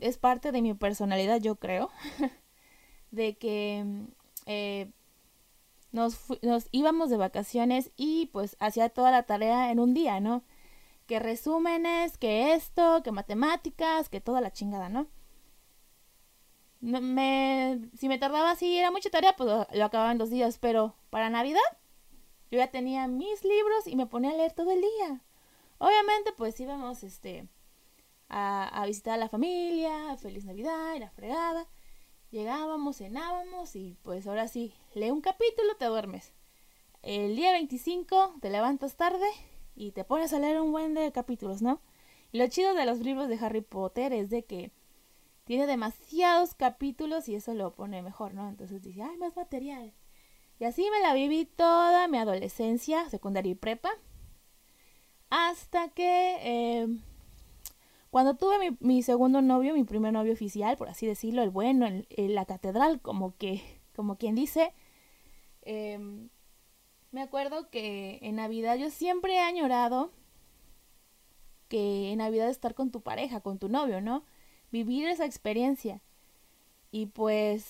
Es 0.00 0.18
parte 0.18 0.52
de 0.52 0.62
mi 0.62 0.74
personalidad, 0.74 1.40
yo 1.40 1.56
creo, 1.56 1.90
de 3.10 3.36
que 3.38 3.82
mm, 3.84 4.04
eh, 4.46 4.92
nos, 5.94 6.18
nos 6.42 6.68
íbamos 6.72 7.08
de 7.08 7.16
vacaciones 7.16 7.92
y 7.96 8.26
pues 8.26 8.56
hacía 8.60 8.88
toda 8.88 9.10
la 9.12 9.22
tarea 9.22 9.70
en 9.70 9.78
un 9.78 9.94
día, 9.94 10.20
¿no? 10.20 10.42
Que 11.06 11.20
resúmenes, 11.20 12.18
que 12.18 12.54
esto, 12.54 13.02
que 13.04 13.12
matemáticas, 13.12 14.08
que 14.08 14.20
toda 14.20 14.40
la 14.40 14.52
chingada, 14.52 14.88
¿no? 14.88 15.06
me, 16.80 17.80
si 17.96 18.08
me 18.08 18.18
tardaba 18.18 18.50
así, 18.50 18.76
era 18.76 18.90
mucha 18.90 19.08
tarea, 19.10 19.34
pues 19.36 19.48
lo, 19.48 19.84
acababa 19.84 20.12
en 20.12 20.18
dos 20.18 20.30
días. 20.30 20.58
Pero 20.58 20.94
para 21.10 21.30
Navidad, 21.30 21.60
yo 22.50 22.58
ya 22.58 22.70
tenía 22.70 23.06
mis 23.06 23.44
libros 23.44 23.86
y 23.86 23.96
me 23.96 24.06
ponía 24.06 24.30
a 24.32 24.34
leer 24.34 24.52
todo 24.52 24.72
el 24.72 24.80
día. 24.80 25.20
Obviamente, 25.78 26.32
pues 26.36 26.58
íbamos 26.60 27.04
este, 27.04 27.48
a, 28.28 28.68
a 28.82 28.86
visitar 28.86 29.14
a 29.14 29.18
la 29.18 29.28
familia, 29.28 30.16
feliz 30.18 30.44
Navidad 30.44 30.94
y 30.96 31.00
la 31.00 31.10
fregada. 31.10 31.68
Llegábamos, 32.34 32.96
cenábamos 32.96 33.76
y 33.76 33.96
pues 34.02 34.26
ahora 34.26 34.48
sí, 34.48 34.74
lee 34.96 35.12
un 35.12 35.20
capítulo, 35.20 35.76
te 35.78 35.84
duermes. 35.84 36.32
El 37.00 37.36
día 37.36 37.52
25 37.52 38.38
te 38.40 38.50
levantas 38.50 38.96
tarde 38.96 39.28
y 39.76 39.92
te 39.92 40.02
pones 40.02 40.32
a 40.32 40.40
leer 40.40 40.60
un 40.60 40.72
buen 40.72 40.94
de 40.94 41.12
capítulos, 41.12 41.62
¿no? 41.62 41.80
Y 42.32 42.38
lo 42.38 42.48
chido 42.48 42.74
de 42.74 42.86
los 42.86 42.98
libros 42.98 43.28
de 43.28 43.38
Harry 43.40 43.60
Potter 43.60 44.12
es 44.12 44.30
de 44.30 44.44
que 44.44 44.72
tiene 45.44 45.68
demasiados 45.68 46.56
capítulos 46.56 47.28
y 47.28 47.36
eso 47.36 47.54
lo 47.54 47.72
pone 47.72 48.02
mejor, 48.02 48.34
¿no? 48.34 48.48
Entonces 48.48 48.82
dice, 48.82 49.02
ay, 49.02 49.16
más 49.16 49.36
material. 49.36 49.94
Y 50.58 50.64
así 50.64 50.90
me 50.90 50.98
la 51.02 51.14
viví 51.14 51.44
toda 51.44 52.08
mi 52.08 52.18
adolescencia, 52.18 53.08
secundaria 53.10 53.52
y 53.52 53.54
prepa. 53.54 53.90
Hasta 55.30 55.88
que 55.90 56.38
eh, 56.40 56.88
cuando 58.14 58.36
tuve 58.36 58.76
mi, 58.78 59.02
segundo 59.02 59.42
novio, 59.42 59.74
mi 59.74 59.82
primer 59.82 60.12
novio 60.12 60.34
oficial, 60.34 60.76
por 60.76 60.88
así 60.88 61.04
decirlo, 61.04 61.42
el 61.42 61.50
bueno, 61.50 61.84
en, 61.84 62.06
la 62.36 62.44
catedral, 62.44 63.00
como 63.00 63.36
que, 63.38 63.60
como 63.96 64.18
quien 64.18 64.36
dice, 64.36 64.72
em, 65.62 66.28
me 67.10 67.22
acuerdo 67.22 67.70
que 67.70 68.20
en 68.22 68.36
Navidad 68.36 68.76
yo 68.76 68.90
siempre 68.90 69.34
he 69.34 69.40
añorado 69.40 70.12
que 71.66 72.12
en 72.12 72.18
Navidad 72.18 72.50
estar 72.50 72.76
con 72.76 72.92
tu 72.92 73.00
pareja, 73.00 73.40
con 73.40 73.58
tu 73.58 73.68
novio, 73.68 74.00
¿no? 74.00 74.22
Vivir 74.70 75.08
esa 75.08 75.24
experiencia. 75.24 76.00
Y 76.92 77.06
pues 77.06 77.66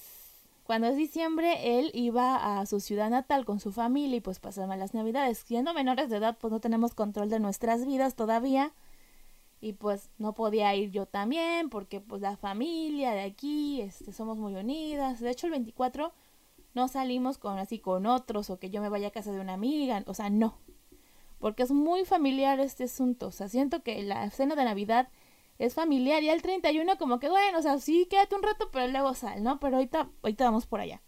cuando 0.65 0.89
es 0.89 0.97
diciembre, 0.99 1.79
él 1.79 1.91
iba 1.95 2.61
a 2.61 2.67
su 2.67 2.81
ciudad 2.81 3.09
natal 3.09 3.47
con 3.47 3.61
su 3.61 3.73
familia 3.73 4.19
y 4.19 4.21
pues 4.21 4.41
pasaban 4.41 4.79
las 4.79 4.93
navidades. 4.93 5.39
Siendo 5.39 5.73
menores 5.73 6.11
de 6.11 6.19
edad, 6.19 6.37
pues 6.39 6.53
no 6.53 6.61
tenemos 6.61 6.93
control 6.93 7.31
de 7.31 7.41
nuestras 7.41 7.87
vidas 7.87 8.15
todavía. 8.15 8.75
Y 9.65 9.73
pues 9.73 10.11
no 10.19 10.35
podía 10.35 10.75
ir 10.75 10.91
yo 10.91 11.07
también, 11.07 11.71
porque 11.71 11.99
pues 11.99 12.21
la 12.21 12.37
familia 12.37 13.13
de 13.13 13.23
aquí, 13.23 13.81
este, 13.81 14.13
somos 14.13 14.37
muy 14.37 14.55
unidas. 14.55 15.21
De 15.21 15.31
hecho, 15.31 15.47
el 15.47 15.53
24 15.53 16.13
no 16.75 16.87
salimos 16.87 17.39
con 17.39 17.57
así 17.57 17.79
con 17.79 18.05
otros 18.05 18.51
o 18.51 18.59
que 18.59 18.69
yo 18.69 18.83
me 18.83 18.91
vaya 18.91 19.09
a 19.09 19.11
casa 19.11 19.33
de 19.33 19.41
una 19.41 19.55
amiga, 19.55 20.05
o 20.07 20.13
sea, 20.13 20.29
no. 20.29 20.59
Porque 21.39 21.63
es 21.63 21.71
muy 21.71 22.05
familiar 22.05 22.61
este 22.61 22.85
asunto. 22.85 23.29
O 23.29 23.31
sea, 23.31 23.49
siento 23.49 23.83
que 23.83 24.03
la 24.03 24.29
cena 24.29 24.55
de 24.55 24.65
Navidad 24.65 25.09
es 25.59 25.73
familiar 25.73 26.23
y 26.23 26.29
el 26.29 26.43
31 26.43 26.99
como 26.99 27.19
que 27.19 27.31
bueno, 27.31 27.59
o 27.59 27.63
sea, 27.63 27.79
sí, 27.79 28.07
quédate 28.11 28.35
un 28.35 28.43
rato, 28.43 28.69
pero 28.71 28.93
luego 28.93 29.15
sal, 29.15 29.43
¿no? 29.43 29.61
Pero 29.61 29.77
ahorita, 29.77 30.11
ahorita 30.23 30.45
vamos 30.45 30.67
por 30.67 30.81
allá. 30.81 31.01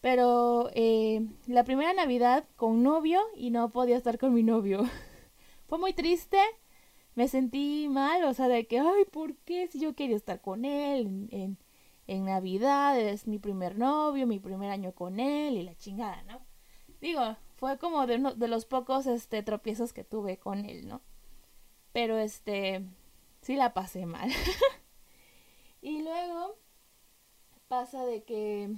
Pero 0.00 0.68
eh, 0.74 1.24
la 1.46 1.62
primera 1.62 1.92
Navidad 1.92 2.44
con 2.56 2.82
novio 2.82 3.20
y 3.36 3.50
no 3.52 3.70
podía 3.70 3.96
estar 3.96 4.18
con 4.18 4.34
mi 4.34 4.42
novio. 4.42 4.82
Fue 5.68 5.78
muy 5.78 5.92
triste, 5.92 6.38
me 7.14 7.28
sentí 7.28 7.88
mal, 7.88 8.24
o 8.24 8.34
sea, 8.34 8.48
de 8.48 8.66
que, 8.66 8.78
ay, 8.80 9.04
¿por 9.10 9.36
qué 9.38 9.68
si 9.68 9.80
yo 9.80 9.94
quería 9.94 10.16
estar 10.16 10.40
con 10.40 10.64
él 10.64 11.28
en, 11.30 11.58
en 12.06 12.24
Navidad, 12.24 12.98
es 12.98 13.26
mi 13.26 13.38
primer 13.38 13.78
novio, 13.78 14.26
mi 14.26 14.38
primer 14.38 14.70
año 14.70 14.92
con 14.92 15.20
él 15.20 15.56
y 15.56 15.62
la 15.62 15.76
chingada, 15.76 16.22
¿no? 16.24 16.40
Digo, 17.00 17.36
fue 17.56 17.78
como 17.78 18.06
de 18.06 18.16
uno 18.16 18.34
de 18.34 18.48
los 18.48 18.66
pocos 18.66 19.06
este 19.06 19.42
tropiezos 19.42 19.92
que 19.92 20.04
tuve 20.04 20.38
con 20.38 20.64
él, 20.64 20.88
¿no? 20.88 21.00
Pero 21.92 22.18
este 22.18 22.84
sí 23.42 23.56
la 23.56 23.74
pasé 23.74 24.06
mal. 24.06 24.30
y 25.82 26.02
luego 26.02 26.58
pasa 27.68 28.04
de 28.04 28.24
que 28.24 28.70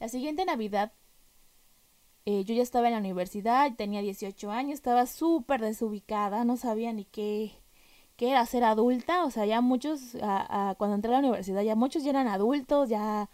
la 0.00 0.08
siguiente 0.08 0.44
Navidad 0.44 0.92
eh, 2.26 2.44
yo 2.44 2.54
ya 2.54 2.62
estaba 2.62 2.88
en 2.88 2.94
la 2.94 3.00
universidad, 3.00 3.74
tenía 3.76 4.00
18 4.02 4.50
años, 4.50 4.74
estaba 4.74 5.06
súper 5.06 5.60
desubicada, 5.60 6.44
no 6.44 6.56
sabía 6.56 6.92
ni 6.92 7.04
qué 7.04 7.52
que 8.16 8.30
era 8.30 8.46
ser 8.46 8.64
adulta, 8.64 9.24
o 9.24 9.30
sea, 9.30 9.44
ya 9.46 9.60
muchos, 9.60 10.16
a, 10.22 10.74
cuando 10.78 10.96
entré 10.96 11.10
a 11.10 11.14
la 11.14 11.18
universidad, 11.20 11.62
ya 11.62 11.74
muchos 11.74 12.04
ya 12.04 12.10
eran 12.10 12.28
adultos, 12.28 12.88
ya, 12.88 13.28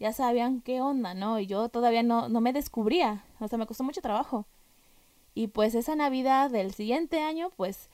ya 0.00 0.12
sabían 0.12 0.60
qué 0.62 0.80
onda, 0.80 1.14
¿no? 1.14 1.38
Y 1.40 1.46
yo 1.46 1.68
todavía 1.68 2.02
no, 2.02 2.28
no 2.28 2.40
me 2.40 2.52
descubría, 2.52 3.24
o 3.40 3.48
sea, 3.48 3.58
me 3.58 3.66
costó 3.66 3.84
mucho 3.84 4.00
trabajo. 4.02 4.46
Y 5.34 5.48
pues 5.48 5.74
esa 5.74 5.96
Navidad 5.96 6.50
del 6.50 6.74
siguiente 6.74 7.20
año, 7.22 7.50
pues 7.56 7.90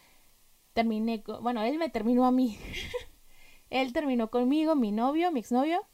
terminé, 0.74 1.22
con, 1.22 1.42
bueno, 1.42 1.62
él 1.62 1.78
me 1.78 1.90
terminó 1.90 2.24
a 2.26 2.32
mí. 2.32 2.58
él 3.70 3.92
terminó 3.92 4.30
conmigo, 4.30 4.74
mi 4.76 4.92
novio, 4.92 5.32
mi 5.32 5.40
exnovio. 5.40 5.86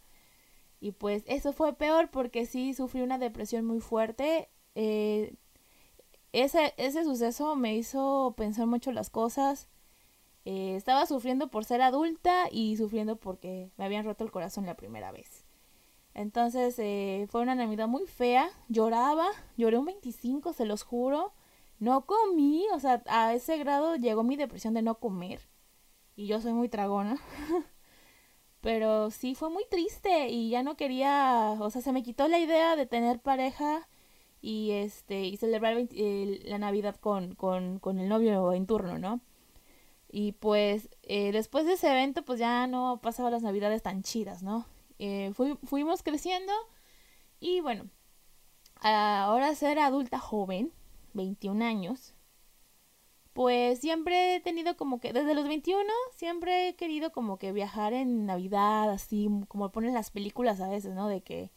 Y 0.81 0.93
pues 0.93 1.25
eso 1.27 1.53
fue 1.53 1.75
peor 1.75 2.11
porque 2.11 2.47
sí 2.47 2.75
sufrí 2.75 3.03
una 3.03 3.19
depresión 3.19 3.65
muy 3.65 3.81
fuerte. 3.81 4.49
Eh, 4.75 5.35
ese, 6.33 6.75
ese 6.77 7.05
suceso 7.05 7.57
me 7.57 7.77
hizo 7.77 8.35
pensar 8.37 8.67
mucho 8.67 8.93
las 8.93 9.11
cosas 9.11 9.69
eh, 10.51 10.77
estaba 10.77 11.05
sufriendo 11.05 11.49
por 11.51 11.67
ser 11.67 11.83
adulta 11.83 12.49
y 12.51 12.79
sufriendo 12.79 13.17
porque 13.17 13.71
me 13.77 13.85
habían 13.85 14.07
roto 14.07 14.25
el 14.25 14.31
corazón 14.31 14.65
la 14.65 14.77
primera 14.77 15.13
vez. 15.13 15.45
Entonces 16.15 16.79
eh, 16.79 17.27
fue 17.31 17.43
una 17.43 17.55
Navidad 17.55 17.87
muy 17.87 18.07
fea, 18.07 18.49
lloraba, 18.69 19.27
lloré 19.59 19.77
un 19.77 19.85
25, 19.85 20.55
se 20.55 20.65
los 20.65 20.85
juro. 20.85 21.35
No 21.81 22.07
comí, 22.07 22.65
o 22.73 22.81
sea, 22.81 23.03
a 23.09 23.35
ese 23.35 23.59
grado 23.59 23.97
llegó 23.97 24.23
mi 24.25 24.37
depresión 24.37 24.73
de 24.73 24.81
no 24.81 24.99
comer. 24.99 25.51
Y 26.17 26.27
yo 26.29 26.41
soy 26.41 26.55
muy 26.55 26.71
tragona. 26.71 27.19
Pero 28.61 29.11
sí 29.11 29.35
fue 29.35 29.51
muy 29.51 29.65
triste 29.71 30.29
y 30.29 30.51
ya 30.51 30.63
no 30.63 30.77
quería, 30.77 31.57
o 31.61 31.71
sea, 31.71 31.81
se 31.83 31.93
me 31.93 32.03
quitó 32.03 32.29
la 32.29 32.39
idea 32.39 32.77
de 32.77 32.87
tener 32.87 33.21
pareja 33.21 33.89
y 34.41 34.73
este 34.73 35.25
y 35.25 35.37
celebrar 35.37 35.77
la 36.45 36.59
Navidad 36.59 36.97
con, 36.97 37.35
con, 37.35 37.79
con 37.79 37.99
el 37.99 38.09
novio 38.09 38.53
en 38.53 38.67
turno, 38.67 38.99
¿no? 38.99 39.21
Y 40.11 40.33
pues 40.33 40.89
eh, 41.03 41.33
después 41.33 41.67
de 41.67 41.75
ese 41.75 41.91
evento 41.91 42.25
pues 42.25 42.39
ya 42.41 42.67
no 42.67 43.01
pasaba 43.03 43.31
las 43.31 43.43
navidades 43.43 43.83
tan 43.83 44.03
chidas, 44.03 44.43
¿no? 44.43 44.67
Eh, 44.99 45.33
fuimos 45.65 46.03
creciendo 46.03 46.53
y 47.41 47.61
bueno, 47.61 47.89
ahora 48.81 49.55
ser 49.55 49.79
adulta 49.79 50.19
joven, 50.19 50.73
21 51.15 51.65
años, 51.65 52.15
pues 53.39 53.79
siempre 53.79 54.35
he 54.35 54.41
tenido 54.41 54.77
como 54.77 54.99
que, 54.99 55.13
desde 55.13 55.33
los 55.33 55.47
21, 55.47 55.85
siempre 56.17 56.71
he 56.71 56.75
querido 56.75 57.13
como 57.13 57.39
que 57.39 57.53
viajar 57.53 57.93
en 57.93 58.27
Navidad, 58.27 58.91
así 58.91 59.29
como 59.47 59.71
ponen 59.71 59.95
las 59.95 60.11
películas 60.11 60.61
a 60.61 60.69
veces, 60.69 60.93
¿no? 60.97 61.07
De 61.07 61.21
que 61.21 61.53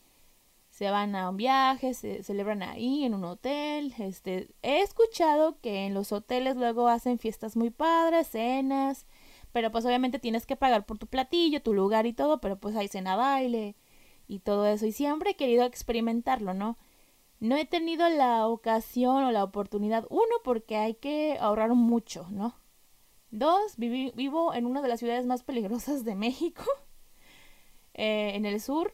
se 0.69 0.91
van 0.91 1.15
a 1.15 1.27
un 1.31 1.37
viaje, 1.37 1.95
se 1.95 2.21
celebran 2.21 2.61
ahí 2.61 3.03
en 3.03 3.15
un 3.15 3.23
hotel. 3.23 3.95
Este, 3.97 4.49
he 4.61 4.81
escuchado 4.81 5.59
que 5.59 5.87
en 5.87 5.95
los 5.95 6.11
hoteles 6.11 6.55
luego 6.55 6.87
hacen 6.87 7.17
fiestas 7.17 7.57
muy 7.57 7.71
padres, 7.71 8.27
cenas, 8.27 9.07
pero 9.51 9.71
pues 9.71 9.83
obviamente 9.83 10.19
tienes 10.19 10.45
que 10.45 10.55
pagar 10.55 10.85
por 10.85 10.99
tu 10.99 11.07
platillo, 11.07 11.63
tu 11.63 11.73
lugar 11.73 12.05
y 12.05 12.13
todo, 12.13 12.41
pero 12.41 12.59
pues 12.59 12.75
hay 12.75 12.89
cena 12.89 13.15
baile 13.15 13.75
y 14.27 14.37
todo 14.37 14.67
eso 14.67 14.85
y 14.85 14.91
siempre 14.91 15.31
he 15.31 15.35
querido 15.35 15.65
experimentarlo, 15.65 16.53
¿no? 16.53 16.77
No 17.41 17.57
he 17.57 17.65
tenido 17.65 18.07
la 18.07 18.47
ocasión 18.47 19.25
o 19.25 19.31
la 19.31 19.43
oportunidad, 19.43 20.07
uno 20.09 20.35
porque 20.45 20.77
hay 20.77 20.93
que 20.93 21.37
ahorrar 21.41 21.73
mucho, 21.73 22.27
¿no? 22.31 22.55
Dos, 23.31 23.75
vivo 23.77 24.53
en 24.53 24.65
una 24.65 24.81
de 24.81 24.87
las 24.87 24.99
ciudades 24.99 25.25
más 25.25 25.43
peligrosas 25.43 26.05
de 26.05 26.15
México, 26.15 26.63
eh, 27.93 28.31
en 28.35 28.45
el 28.45 28.61
sur, 28.61 28.93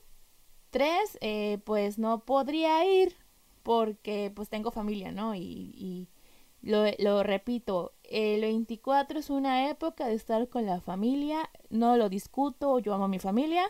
Tres, 0.70 1.18
eh, 1.22 1.60
pues 1.64 1.98
no 1.98 2.20
podría 2.26 2.84
ir 2.86 3.16
porque 3.64 4.32
pues 4.36 4.50
tengo 4.50 4.72
familia, 4.72 5.12
¿no? 5.12 5.34
Y, 5.36 6.10
lo, 6.62 6.84
lo, 7.00 7.24
repito, 7.24 7.94
el 8.04 8.42
24 8.42 9.20
es 9.20 9.30
una 9.30 9.70
época 9.70 10.08
de 10.08 10.16
estar 10.16 10.50
con 10.50 10.66
la 10.66 10.82
familia, 10.82 11.50
no 11.70 11.96
lo 11.96 12.10
discuto, 12.10 12.80
yo 12.80 12.94
amo 12.94 13.06
a 13.06 13.08
mi 13.08 13.20
familia, 13.20 13.64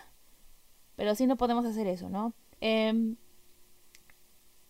pero 0.95 1.13
sí 1.13 1.27
no 1.27 1.37
podemos 1.37 1.65
hacer 1.65 1.85
eso, 1.85 2.09
¿no? 2.09 2.33
Em, 2.61 3.17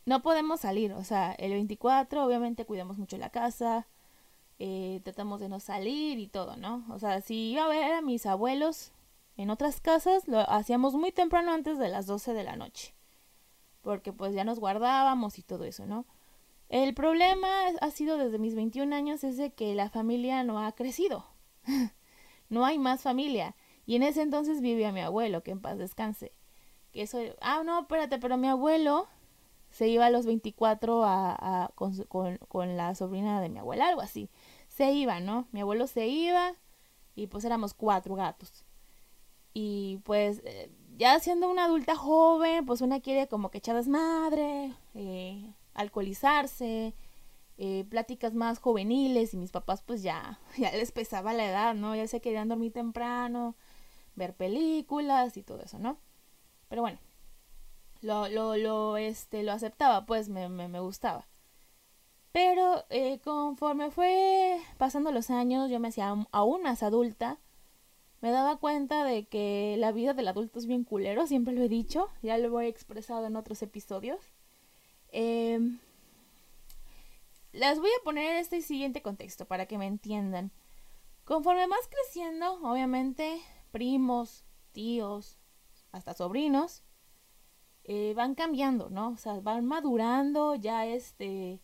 no 0.07 0.21
podemos 0.21 0.61
salir, 0.61 0.93
o 0.93 1.03
sea, 1.03 1.33
el 1.33 1.51
24 1.51 2.25
obviamente 2.25 2.65
cuidamos 2.65 2.97
mucho 2.97 3.17
la 3.17 3.29
casa, 3.29 3.87
eh, 4.57 5.01
tratamos 5.03 5.41
de 5.41 5.49
no 5.49 5.59
salir 5.59 6.17
y 6.17 6.27
todo, 6.27 6.55
¿no? 6.55 6.85
O 6.89 6.97
sea, 6.97 7.19
si 7.19 7.51
iba 7.51 7.65
a 7.65 7.67
ver 7.67 7.91
a 7.91 8.01
mis 8.01 8.25
abuelos, 8.25 8.93
en 9.35 9.49
otras 9.49 9.81
casas 9.81 10.25
lo 10.29 10.49
hacíamos 10.49 10.93
muy 10.93 11.11
temprano 11.11 11.51
antes 11.51 11.77
de 11.77 11.89
las 11.89 12.05
12 12.05 12.33
de 12.33 12.45
la 12.45 12.55
noche, 12.55 12.95
porque 13.81 14.13
pues 14.13 14.33
ya 14.33 14.45
nos 14.45 14.61
guardábamos 14.61 15.39
y 15.39 15.43
todo 15.43 15.65
eso, 15.65 15.85
¿no? 15.85 16.05
El 16.69 16.93
problema 16.93 17.49
ha 17.81 17.91
sido 17.91 18.17
desde 18.17 18.39
mis 18.39 18.55
21 18.55 18.95
años 18.95 19.25
es 19.25 19.35
de 19.35 19.51
que 19.51 19.75
la 19.75 19.89
familia 19.89 20.41
no 20.45 20.65
ha 20.65 20.71
crecido. 20.71 21.25
no 22.49 22.65
hay 22.65 22.79
más 22.79 23.01
familia. 23.01 23.57
Y 23.85 23.97
en 23.97 24.03
ese 24.03 24.21
entonces 24.21 24.61
vivía 24.61 24.93
mi 24.93 25.01
abuelo, 25.01 25.43
que 25.43 25.51
en 25.51 25.61
paz 25.61 25.77
descanse. 25.77 26.31
Que 26.93 27.01
eso, 27.01 27.19
ah, 27.41 27.63
no, 27.65 27.81
espérate, 27.81 28.19
pero 28.19 28.37
mi 28.37 28.47
abuelo 28.47 29.07
se 29.77 29.87
iba 29.87 30.07
a 30.07 30.09
los 30.09 30.25
24 30.25 31.03
a, 31.05 31.71
con, 31.75 31.93
con, 32.05 32.37
con, 32.47 32.77
la 32.77 32.95
sobrina 32.95 33.41
de 33.41 33.49
mi 33.49 33.59
abuela, 33.59 33.87
algo 33.87 34.01
así. 34.01 34.31
Se 34.67 34.91
iba, 34.91 35.19
¿no? 35.19 35.47
Mi 35.51 35.61
abuelo 35.61 35.85
se 35.85 36.07
iba 36.07 36.55
y 37.13 37.27
pues 37.27 37.45
éramos 37.45 37.75
cuatro 37.75 38.15
gatos. 38.15 38.65
Y 39.53 39.97
pues 40.03 40.41
eh, 40.45 40.71
ya 40.97 41.19
siendo 41.19 41.47
una 41.47 41.65
adulta 41.65 41.95
joven, 41.95 42.65
pues 42.65 42.81
una 42.81 43.01
quiere 43.01 43.27
como 43.27 43.51
que 43.51 43.59
echar 43.59 43.75
desmadre, 43.75 44.73
eh, 44.95 45.53
alcoholizarse, 45.75 46.95
eh, 47.59 47.85
pláticas 47.87 48.33
más 48.33 48.57
juveniles 48.59 49.35
y 49.35 49.37
mis 49.37 49.51
papás 49.51 49.83
pues 49.83 50.01
ya, 50.01 50.39
ya 50.57 50.71
les 50.71 50.91
pesaba 50.91 51.33
la 51.33 51.47
edad, 51.47 51.75
¿no? 51.75 51.95
Ya 51.95 52.07
se 52.07 52.19
querían 52.19 52.49
dormir 52.49 52.73
temprano, 52.73 53.55
ver 54.15 54.35
películas 54.35 55.37
y 55.37 55.43
todo 55.43 55.61
eso, 55.61 55.77
¿no? 55.77 55.99
Pero 56.67 56.81
bueno, 56.81 56.99
lo, 58.01 58.27
lo, 58.29 58.55
lo, 58.57 58.97
este, 58.97 59.43
lo 59.43 59.51
aceptaba, 59.51 60.05
pues 60.05 60.29
me, 60.29 60.49
me, 60.49 60.67
me 60.67 60.79
gustaba. 60.79 61.27
Pero 62.31 62.83
eh, 62.89 63.19
conforme 63.23 63.89
fue 63.91 64.59
pasando 64.77 65.11
los 65.11 65.29
años, 65.29 65.69
yo 65.69 65.79
me 65.79 65.87
hacía 65.87 66.13
aún 66.31 66.61
más 66.61 66.83
adulta, 66.83 67.39
me 68.21 68.31
daba 68.31 68.57
cuenta 68.57 69.03
de 69.03 69.27
que 69.27 69.75
la 69.79 69.91
vida 69.91 70.13
del 70.13 70.27
adulto 70.27 70.59
es 70.59 70.67
bien 70.67 70.83
culero, 70.83 71.27
siempre 71.27 71.53
lo 71.53 71.63
he 71.63 71.69
dicho, 71.69 72.09
ya 72.21 72.37
lo 72.37 72.59
he 72.59 72.67
expresado 72.67 73.25
en 73.25 73.35
otros 73.35 73.61
episodios. 73.61 74.19
Eh, 75.09 75.59
les 77.53 77.79
voy 77.79 77.89
a 77.89 78.03
poner 78.03 78.35
este 78.35 78.61
siguiente 78.61 79.01
contexto 79.01 79.47
para 79.47 79.65
que 79.65 79.77
me 79.77 79.87
entiendan. 79.87 80.51
Conforme 81.25 81.67
más 81.67 81.87
creciendo, 81.89 82.53
obviamente, 82.63 83.41
primos, 83.71 84.45
tíos, 84.73 85.39
hasta 85.91 86.13
sobrinos, 86.13 86.83
eh, 87.87 88.13
van 88.15 88.35
cambiando, 88.35 88.89
¿no? 88.89 89.09
O 89.11 89.17
sea, 89.17 89.39
van 89.39 89.65
madurando, 89.65 90.55
ya 90.55 90.85
este, 90.85 91.61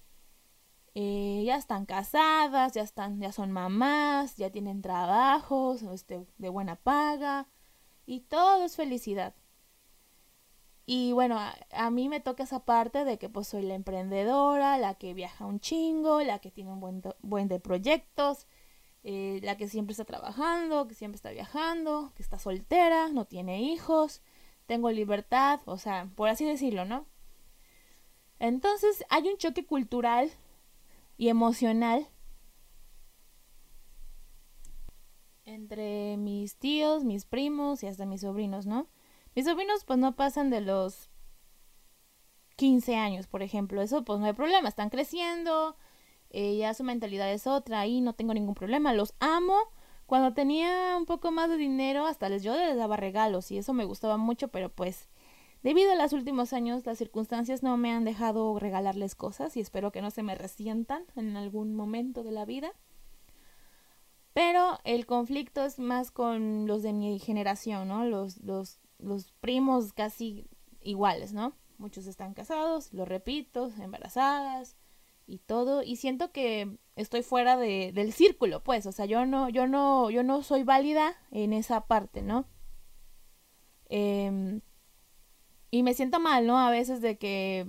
eh, 0.96 1.44
ya 1.46 1.58
están 1.58 1.86
casadas, 1.86 2.74
ya 2.74 2.82
están, 2.82 3.20
ya 3.20 3.32
son 3.32 3.52
mamás, 3.52 4.38
ya 4.38 4.50
tienen 4.52 4.82
trabajos, 4.82 5.82
este, 5.84 6.26
de 6.38 6.50
buena 6.50 6.78
paga, 6.78 7.48
y 8.06 8.22
todo 8.22 8.64
es 8.66 8.76
felicidad. 8.76 9.36
Y 10.86 11.14
bueno, 11.14 11.40
a, 11.72 11.90
mí 11.92 12.10
me 12.10 12.20
toca 12.20 12.44
esa 12.44 12.66
parte 12.66 13.06
de 13.06 13.18
que 13.18 13.30
pues 13.30 13.48
soy 13.48 13.64
la 13.64 13.76
emprendedora, 13.76 14.78
la 14.78 14.96
que 14.96 15.14
viaja 15.14 15.46
un 15.46 15.60
chingo, 15.60 16.22
la 16.22 16.40
que 16.40 16.52
tiene 16.52 16.72
un 16.72 16.80
buen, 16.82 17.02
buen 17.22 17.48
de 17.48 17.60
proyectos, 17.60 18.48
eh, 19.04 19.40
la 19.44 19.58
que 19.58 19.68
siempre 19.70 19.92
está 19.94 20.06
trabajando, 20.06 20.88
que 20.88 20.96
siempre 20.96 21.16
está 21.18 21.32
viajando, 21.32 22.12
que 22.16 22.24
está 22.24 22.38
soltera, 22.40 23.10
no 23.10 23.26
tiene 23.26 23.62
hijos, 23.62 24.22
tengo 24.66 24.92
libertad, 24.92 25.60
o 25.66 25.78
sea, 25.78 26.10
por 26.16 26.30
así 26.30 26.46
decirlo, 26.46 26.86
¿no? 26.86 27.06
Entonces 28.40 29.06
hay 29.10 29.28
un 29.28 29.38
choque 29.38 29.66
cultural 29.66 30.32
y 31.18 31.30
emocional 31.30 32.08
entre 35.46 36.18
mis 36.18 36.58
tíos, 36.58 37.04
mis 37.04 37.26
primos 37.26 37.84
y 37.84 37.88
hasta 37.88 38.06
mis 38.06 38.22
sobrinos, 38.22 38.66
¿no? 38.66 38.88
Mis 39.36 39.46
sobrinos 39.46 39.84
pues 39.86 40.00
no 40.00 40.16
pasan 40.16 40.50
de 40.50 40.62
los 40.62 41.10
15 42.56 42.96
años, 42.96 43.28
por 43.28 43.44
ejemplo. 43.44 43.82
Eso 43.82 44.04
pues 44.04 44.20
no 44.20 44.26
hay 44.26 44.34
problema, 44.34 44.70
están 44.70 44.90
creciendo, 44.90 45.76
eh, 46.30 46.58
ya 46.58 46.74
su 46.74 46.84
mentalidad 46.84 47.32
es 47.32 47.48
otra, 47.48 47.80
ahí 47.80 48.02
no 48.02 48.14
tengo 48.14 48.34
ningún 48.34 48.56
problema, 48.56 48.94
los 48.94 49.14
amo. 49.20 49.58
Cuando 50.06 50.34
tenía 50.34 50.96
un 50.98 51.06
poco 51.06 51.32
más 51.32 51.50
de 51.50 51.58
dinero, 51.58 52.06
hasta 52.06 52.30
les 52.30 52.44
yo 52.44 52.56
les 52.56 52.78
daba 52.78 52.98
regalos 52.98 53.52
y 53.52 53.58
eso 53.58 53.74
me 53.74 53.86
gustaba 53.86 54.18
mucho, 54.18 54.50
pero 54.50 54.70
pues 54.70 55.10
debido 55.64 55.92
a 55.92 55.96
los 55.96 56.14
últimos 56.14 56.54
años 56.54 56.86
las 56.86 56.98
circunstancias 56.98 57.64
no 57.64 57.78
me 57.78 57.92
han 57.92 58.04
dejado 58.04 58.58
regalarles 58.60 59.16
cosas 59.16 59.56
y 59.58 59.62
espero 59.62 59.92
que 59.92 60.02
no 60.02 60.12
se 60.12 60.24
me 60.24 60.36
resientan 60.36 61.06
en 61.16 61.38
algún 61.38 61.76
momento 61.76 62.24
de 62.24 62.32
la 62.32 62.46
vida. 62.46 62.74
Pero 64.34 64.80
el 64.84 65.06
conflicto 65.06 65.64
es 65.64 65.80
más 65.80 66.12
con 66.12 66.68
los 66.68 66.82
de 66.82 66.92
mi 66.92 67.20
generación, 67.20 67.88
¿no? 67.88 68.04
Los, 68.06 68.38
los 68.42 68.80
los 69.04 69.32
primos 69.34 69.94
casi 69.94 70.48
iguales, 70.82 71.34
¿no? 71.34 71.54
Muchos 71.78 72.08
están 72.08 72.34
casados, 72.34 72.94
lo 72.94 73.06
repito, 73.06 73.72
embarazadas 73.80 74.76
y 75.26 75.40
todo. 75.40 75.84
Y 75.84 75.96
siento 75.98 76.32
que 76.32 76.78
estoy 76.96 77.24
fuera 77.24 77.58
de, 77.58 77.92
del 77.94 78.14
círculo, 78.14 78.64
pues. 78.64 78.86
O 78.86 78.92
sea, 78.92 79.06
yo 79.06 79.26
no, 79.26 79.50
yo 79.50 79.68
no, 79.68 80.10
yo 80.10 80.24
no 80.24 80.42
soy 80.44 80.64
válida 80.64 81.16
en 81.32 81.54
esa 81.54 81.88
parte, 81.88 82.22
¿no? 82.22 82.46
Em, 83.90 84.62
y 85.72 85.84
me 85.84 85.94
siento 85.94 86.20
mal, 86.20 86.48
¿no? 86.48 86.58
A 86.58 86.70
veces 86.70 87.02
de 87.02 87.18
que 87.18 87.68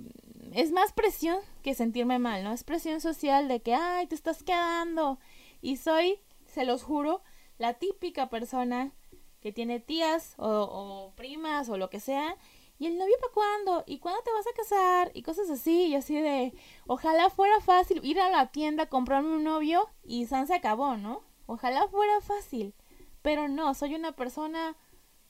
es 0.52 0.72
más 0.72 0.92
presión 0.92 1.38
que 1.62 1.74
sentirme 1.74 2.18
mal, 2.18 2.44
¿no? 2.44 2.52
Es 2.52 2.64
presión 2.64 3.00
social 3.00 3.48
de 3.48 3.60
que, 3.62 3.74
ay, 3.74 4.06
te 4.06 4.14
estás 4.14 4.42
quedando. 4.42 5.18
Y 5.60 5.76
soy, 5.76 6.20
se 6.46 6.64
los 6.64 6.82
juro, 6.82 7.22
la 7.58 7.74
típica 7.74 8.28
persona 8.28 8.92
que 9.40 9.52
tiene 9.52 9.80
tías 9.80 10.34
o, 10.38 11.12
primas 11.16 11.68
o 11.68 11.76
lo 11.76 11.90
que 11.90 12.00
sea. 12.00 12.36
¿Y 12.78 12.86
el 12.86 12.98
novio 12.98 13.14
para 13.20 13.32
cuándo? 13.32 13.84
¿Y 13.86 13.98
cuándo 13.98 14.22
te 14.22 14.32
vas 14.32 14.46
a 14.46 14.52
casar? 14.56 15.10
Y 15.14 15.22
cosas 15.22 15.48
así, 15.48 15.86
y 15.86 15.94
así 15.94 16.14
de, 16.14 16.52
ojalá 16.86 17.30
fuera 17.30 17.60
fácil 17.60 18.00
ir 18.04 18.20
a 18.20 18.30
la 18.30 18.48
tienda, 18.48 18.86
comprarme 18.86 19.36
un 19.36 19.44
novio 19.44 19.88
y 20.02 20.26
San 20.26 20.46
se 20.46 20.54
acabó, 20.54 20.96
¿no? 20.96 21.22
Ojalá 21.46 21.86
fuera 21.88 22.20
fácil. 22.20 22.74
Pero 23.22 23.48
no, 23.48 23.74
soy 23.74 23.94
una 23.94 24.12
persona, 24.12 24.76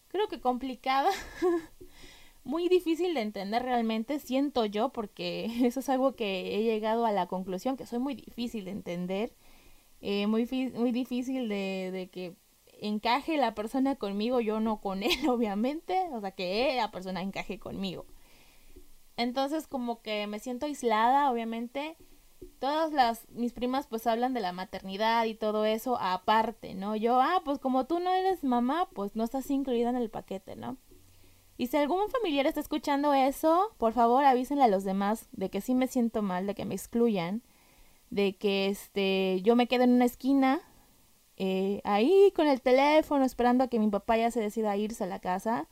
creo 0.09 0.29
que 0.29 0.41
complicada, 0.41 1.11
muy 2.45 2.69
difícil 2.69 3.15
de 3.15 3.21
entender 3.21 3.63
realmente, 3.63 4.19
siento 4.21 4.65
yo, 4.67 4.91
porque 4.91 5.47
eso 5.67 5.81
es 5.81 5.89
algo 5.89 6.17
que 6.17 6.57
he 6.57 6.63
llegado 6.63 7.07
a 7.07 7.13
la 7.13 7.27
conclusión, 7.27 7.77
que 7.77 7.87
soy 7.87 7.99
muy 7.99 8.15
difícil 8.15 8.65
de 8.65 8.71
entender, 8.73 9.35
eh, 10.01 10.27
muy, 10.27 10.47
muy 10.75 10.93
difícil 10.93 11.49
de, 11.49 11.91
de 11.93 12.09
que 12.09 12.37
encaje 12.81 13.37
la 13.37 13.55
persona 13.55 13.97
conmigo, 13.97 14.41
yo 14.41 14.61
no 14.61 14.81
con 14.81 15.03
él, 15.03 15.11
obviamente, 15.29 16.09
o 16.13 16.21
sea, 16.21 16.33
que 16.33 16.75
la 16.77 16.91
persona 16.91 17.23
encaje 17.23 17.59
conmigo. 17.59 18.07
Entonces, 19.17 19.67
como 19.67 20.03
que 20.03 20.27
me 20.27 20.39
siento 20.39 20.67
aislada, 20.67 21.31
obviamente. 21.31 21.97
Todas 22.59 22.93
las 22.93 23.27
mis 23.31 23.53
primas 23.53 23.87
pues 23.87 24.07
hablan 24.07 24.35
de 24.35 24.41
la 24.41 24.53
maternidad 24.53 25.25
y 25.25 25.35
todo 25.35 25.65
eso 25.65 25.99
aparte, 25.99 26.75
¿no? 26.75 26.95
Yo, 26.95 27.21
ah, 27.21 27.41
pues 27.45 27.59
como 27.59 27.87
tú 27.87 28.01
no 28.01 28.11
eres 28.11 28.45
mamá, 28.45 28.89
pues 28.93 29.17
no 29.17 29.25
estás 29.25 29.51
incluida 29.51 29.89
en 29.89 29.97
el 29.97 30.11
paquete, 30.11 30.55
¿no? 30.57 30.77
Y 31.57 31.69
si 31.69 31.77
algún 31.77 32.09
familiar 32.11 32.47
está 32.47 32.61
escuchando 32.61 33.15
eso, 33.15 33.73
por 33.79 33.93
favor 33.93 34.25
avísenle 34.25 34.65
a 34.65 34.69
los 34.69 34.85
demás 34.85 35.29
de 35.33 35.51
que 35.51 35.61
sí 35.61 35.75
me 35.75 35.87
siento 35.87 36.21
mal, 36.21 36.47
de 36.47 36.55
que 36.55 36.65
me 36.65 36.75
excluyan, 36.75 37.43
de 38.11 38.37
que 38.37 38.69
este 38.69 39.41
yo 39.43 39.57
me 39.57 39.69
quedo 39.69 39.85
en 39.85 39.93
una 39.93 40.05
esquina 40.05 40.61
eh, 41.37 41.81
ahí 41.85 42.33
con 42.35 42.47
el 42.47 42.61
teléfono 42.61 43.25
esperando 43.25 43.65
a 43.65 43.69
que 43.69 43.79
mi 43.79 43.89
papá 43.89 44.17
ya 44.17 44.31
se 44.31 44.41
decida 44.41 44.71
a 44.71 44.77
irse 44.77 45.05
a 45.05 45.09
la 45.09 45.19
casa, 45.19 45.69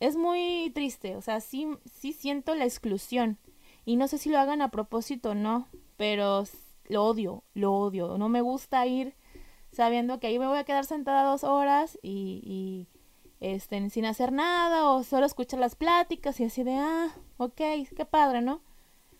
es 0.00 0.16
muy 0.16 0.70
triste. 0.74 1.16
O 1.16 1.22
sea, 1.22 1.40
sí, 1.40 1.68
sí 1.84 2.12
siento 2.12 2.54
la 2.54 2.64
exclusión. 2.64 3.38
Y 3.84 3.96
no 3.96 4.08
sé 4.08 4.18
si 4.18 4.30
lo 4.30 4.38
hagan 4.38 4.62
a 4.62 4.70
propósito 4.70 5.30
o 5.30 5.34
no, 5.34 5.68
pero 5.96 6.44
lo 6.88 7.04
odio, 7.04 7.44
lo 7.54 7.72
odio. 7.74 8.18
No 8.18 8.28
me 8.28 8.40
gusta 8.40 8.86
ir 8.86 9.14
sabiendo 9.72 10.20
que 10.20 10.26
ahí 10.28 10.38
me 10.38 10.46
voy 10.46 10.58
a 10.58 10.64
quedar 10.64 10.84
sentada 10.84 11.24
dos 11.24 11.44
horas 11.44 11.98
y, 12.02 12.42
y 12.44 12.88
este, 13.40 13.90
sin 13.90 14.04
hacer 14.04 14.32
nada 14.32 14.90
o 14.90 15.02
solo 15.02 15.26
escuchar 15.26 15.58
las 15.58 15.74
pláticas 15.74 16.38
y 16.40 16.44
así 16.44 16.62
de, 16.62 16.74
ah, 16.74 17.12
ok, 17.38 17.60
qué 17.96 18.06
padre, 18.08 18.40
¿no? 18.40 18.62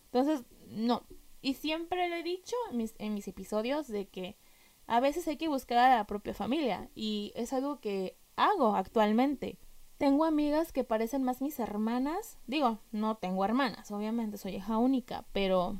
Entonces, 0.06 0.44
no. 0.68 1.04
Y 1.40 1.54
siempre 1.54 2.08
le 2.08 2.20
he 2.20 2.22
dicho 2.22 2.54
mis, 2.72 2.94
en 2.98 3.14
mis 3.14 3.26
episodios 3.26 3.88
de 3.88 4.06
que 4.06 4.36
a 4.86 5.00
veces 5.00 5.26
hay 5.28 5.36
que 5.36 5.48
buscar 5.48 5.78
a 5.78 5.96
la 5.96 6.06
propia 6.06 6.34
familia 6.34 6.88
y 6.94 7.32
es 7.34 7.52
algo 7.52 7.80
que 7.80 8.16
hago 8.36 8.76
actualmente. 8.76 9.58
Tengo 9.98 10.24
amigas 10.24 10.72
que 10.72 10.84
parecen 10.84 11.22
más 11.22 11.40
mis 11.42 11.58
hermanas. 11.60 12.38
Digo, 12.46 12.80
no 12.90 13.16
tengo 13.16 13.44
hermanas, 13.44 13.90
obviamente, 13.90 14.38
soy 14.38 14.56
hija 14.56 14.78
única, 14.78 15.24
pero 15.32 15.78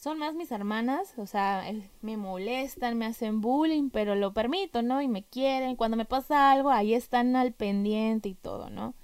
son 0.00 0.18
más 0.18 0.34
mis 0.34 0.50
hermanas, 0.50 1.12
o 1.18 1.26
sea, 1.26 1.62
me 2.00 2.16
molestan, 2.16 2.96
me 2.96 3.04
hacen 3.04 3.42
bullying, 3.42 3.90
pero 3.90 4.14
lo 4.14 4.32
permito, 4.32 4.80
¿no? 4.82 5.02
Y 5.02 5.08
me 5.08 5.24
quieren, 5.24 5.76
cuando 5.76 5.98
me 5.98 6.06
pasa 6.06 6.52
algo, 6.52 6.70
ahí 6.70 6.94
están 6.94 7.36
al 7.36 7.52
pendiente 7.52 8.30
y 8.30 8.34
todo, 8.34 8.70
¿no? 8.70 8.94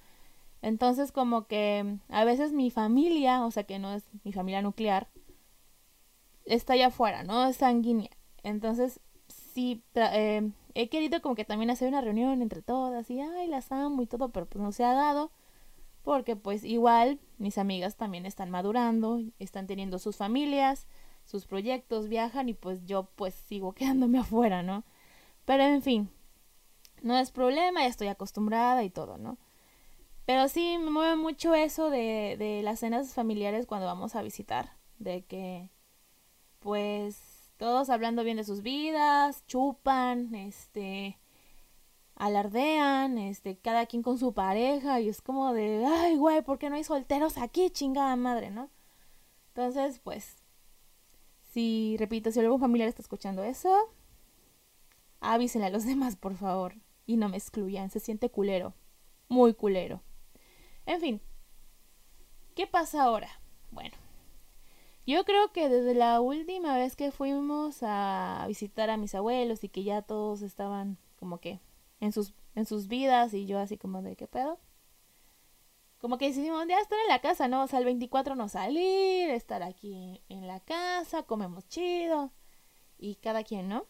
Entonces 0.62 1.12
como 1.12 1.46
que 1.46 1.98
a 2.08 2.24
veces 2.24 2.52
mi 2.52 2.70
familia, 2.70 3.44
o 3.44 3.50
sea 3.50 3.64
que 3.64 3.78
no 3.78 3.92
es 3.92 4.04
mi 4.24 4.32
familia 4.32 4.62
nuclear, 4.62 5.08
está 6.46 6.72
allá 6.72 6.86
afuera, 6.88 7.24
¿no? 7.24 7.46
Es 7.46 7.56
sanguínea. 7.56 8.10
Entonces, 8.46 9.00
sí, 9.26 9.82
eh, 9.96 10.52
he 10.74 10.88
querido 10.88 11.20
como 11.20 11.34
que 11.34 11.44
también 11.44 11.68
hacer 11.68 11.88
una 11.88 12.00
reunión 12.00 12.42
entre 12.42 12.62
todas 12.62 13.10
y, 13.10 13.20
ay, 13.20 13.48
las 13.48 13.72
amo 13.72 14.02
y 14.02 14.06
todo, 14.06 14.28
pero 14.28 14.46
pues 14.46 14.62
no 14.62 14.70
se 14.70 14.84
ha 14.84 14.92
dado. 14.92 15.32
Porque 16.04 16.36
pues 16.36 16.62
igual 16.64 17.18
mis 17.38 17.58
amigas 17.58 17.96
también 17.96 18.24
están 18.24 18.50
madurando, 18.52 19.20
están 19.40 19.66
teniendo 19.66 19.98
sus 19.98 20.16
familias, 20.16 20.86
sus 21.24 21.44
proyectos, 21.46 22.08
viajan 22.08 22.48
y 22.48 22.54
pues 22.54 22.86
yo 22.86 23.08
pues 23.16 23.34
sigo 23.34 23.72
quedándome 23.74 24.20
afuera, 24.20 24.62
¿no? 24.62 24.84
Pero 25.44 25.64
en 25.64 25.82
fin, 25.82 26.08
no 27.02 27.18
es 27.18 27.32
problema, 27.32 27.82
ya 27.82 27.88
estoy 27.88 28.06
acostumbrada 28.06 28.84
y 28.84 28.90
todo, 28.90 29.18
¿no? 29.18 29.38
Pero 30.24 30.46
sí 30.48 30.76
me 30.78 30.90
mueve 30.90 31.16
mucho 31.16 31.54
eso 31.54 31.90
de, 31.90 32.36
de 32.38 32.62
las 32.62 32.78
cenas 32.80 33.12
familiares 33.12 33.66
cuando 33.66 33.86
vamos 33.86 34.14
a 34.14 34.22
visitar, 34.22 34.76
de 35.00 35.24
que 35.24 35.68
pues 36.60 37.35
todos 37.56 37.90
hablando 37.90 38.24
bien 38.24 38.36
de 38.36 38.44
sus 38.44 38.62
vidas, 38.62 39.44
chupan, 39.46 40.34
este, 40.34 41.18
alardean, 42.14 43.18
este, 43.18 43.58
cada 43.58 43.86
quien 43.86 44.02
con 44.02 44.18
su 44.18 44.32
pareja 44.32 45.00
y 45.00 45.08
es 45.08 45.20
como 45.20 45.52
de, 45.52 45.84
ay, 45.86 46.16
güey, 46.16 46.42
¿por 46.42 46.58
qué 46.58 46.70
no 46.70 46.76
hay 46.76 46.84
solteros 46.84 47.38
aquí, 47.38 47.70
chingada 47.70 48.16
madre, 48.16 48.50
no? 48.50 48.70
Entonces, 49.48 50.00
pues, 50.00 50.42
si, 51.52 51.96
repito, 51.98 52.30
si 52.30 52.40
algún 52.40 52.60
familiar 52.60 52.88
está 52.88 53.02
escuchando 53.02 53.42
eso, 53.42 53.74
avísenle 55.20 55.68
a 55.68 55.70
los 55.70 55.84
demás, 55.86 56.16
por 56.16 56.36
favor, 56.36 56.74
y 57.06 57.16
no 57.16 57.28
me 57.28 57.36
excluyan, 57.36 57.90
se 57.90 58.00
siente 58.00 58.30
culero, 58.30 58.74
muy 59.28 59.54
culero. 59.54 60.02
En 60.84 61.00
fin, 61.00 61.22
¿qué 62.54 62.66
pasa 62.66 63.02
ahora? 63.02 63.28
Bueno, 63.70 63.96
yo 65.06 65.24
creo 65.24 65.52
que 65.52 65.68
desde 65.68 65.94
la 65.94 66.20
última 66.20 66.76
vez 66.76 66.96
que 66.96 67.12
fuimos 67.12 67.78
a 67.82 68.44
visitar 68.48 68.90
a 68.90 68.96
mis 68.96 69.14
abuelos 69.14 69.62
y 69.64 69.68
que 69.68 69.84
ya 69.84 70.02
todos 70.02 70.42
estaban 70.42 70.98
como 71.18 71.38
que 71.38 71.60
en 72.00 72.12
sus, 72.12 72.34
en 72.54 72.66
sus 72.66 72.88
vidas 72.88 73.32
y 73.34 73.46
yo 73.46 73.58
así 73.58 73.78
como 73.78 74.02
de 74.02 74.16
qué 74.16 74.26
pedo. 74.26 74.58
Como 76.00 76.18
que 76.18 76.26
decidimos 76.26 76.66
ya 76.68 76.78
estar 76.78 76.98
en 76.98 77.08
la 77.08 77.20
casa, 77.20 77.48
¿no? 77.48 77.62
O 77.62 77.66
sea, 77.68 77.78
el 77.78 77.84
24 77.84 78.34
no 78.34 78.48
salir, 78.48 79.30
estar 79.30 79.62
aquí 79.62 80.22
en 80.28 80.46
la 80.46 80.60
casa, 80.60 81.22
comemos 81.22 81.68
chido 81.68 82.32
y 82.98 83.16
cada 83.16 83.44
quien, 83.44 83.68
¿no? 83.68 83.86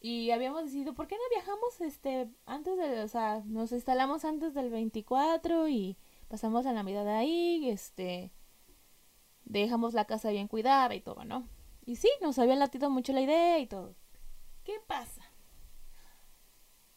Y 0.00 0.32
habíamos 0.32 0.64
decidido, 0.64 0.94
¿por 0.94 1.06
qué 1.06 1.14
no 1.16 1.22
viajamos 1.30 1.80
este 1.80 2.28
antes 2.44 2.76
de, 2.76 3.02
o 3.02 3.08
sea, 3.08 3.42
nos 3.46 3.72
instalamos 3.72 4.24
antes 4.24 4.52
del 4.52 4.70
24 4.70 5.68
y 5.68 5.96
pasamos 6.28 6.64
la 6.64 6.72
Navidad 6.72 7.08
ahí, 7.08 7.70
este 7.70 8.32
dejamos 9.60 9.94
la 9.94 10.04
casa 10.04 10.30
bien 10.30 10.48
cuidada 10.48 10.94
y 10.94 11.00
todo, 11.00 11.24
¿no? 11.24 11.46
Y 11.84 11.96
sí, 11.96 12.08
nos 12.20 12.38
había 12.38 12.56
latido 12.56 12.90
mucho 12.90 13.12
la 13.12 13.20
idea 13.20 13.58
y 13.58 13.66
todo. 13.66 13.94
¿Qué 14.64 14.74
pasa? 14.86 15.22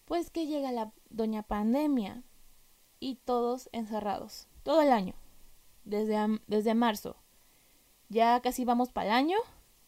Pues 0.05 0.29
que 0.29 0.45
llega 0.45 0.71
la 0.71 0.93
doña 1.09 1.43
pandemia 1.43 2.23
y 2.99 3.15
todos 3.15 3.69
encerrados, 3.71 4.47
todo 4.63 4.81
el 4.81 4.91
año, 4.91 5.15
desde, 5.83 6.39
desde 6.47 6.75
marzo. 6.75 7.17
Ya 8.09 8.39
casi 8.41 8.65
vamos 8.65 8.91
para 8.91 9.07
el 9.07 9.13
año 9.13 9.37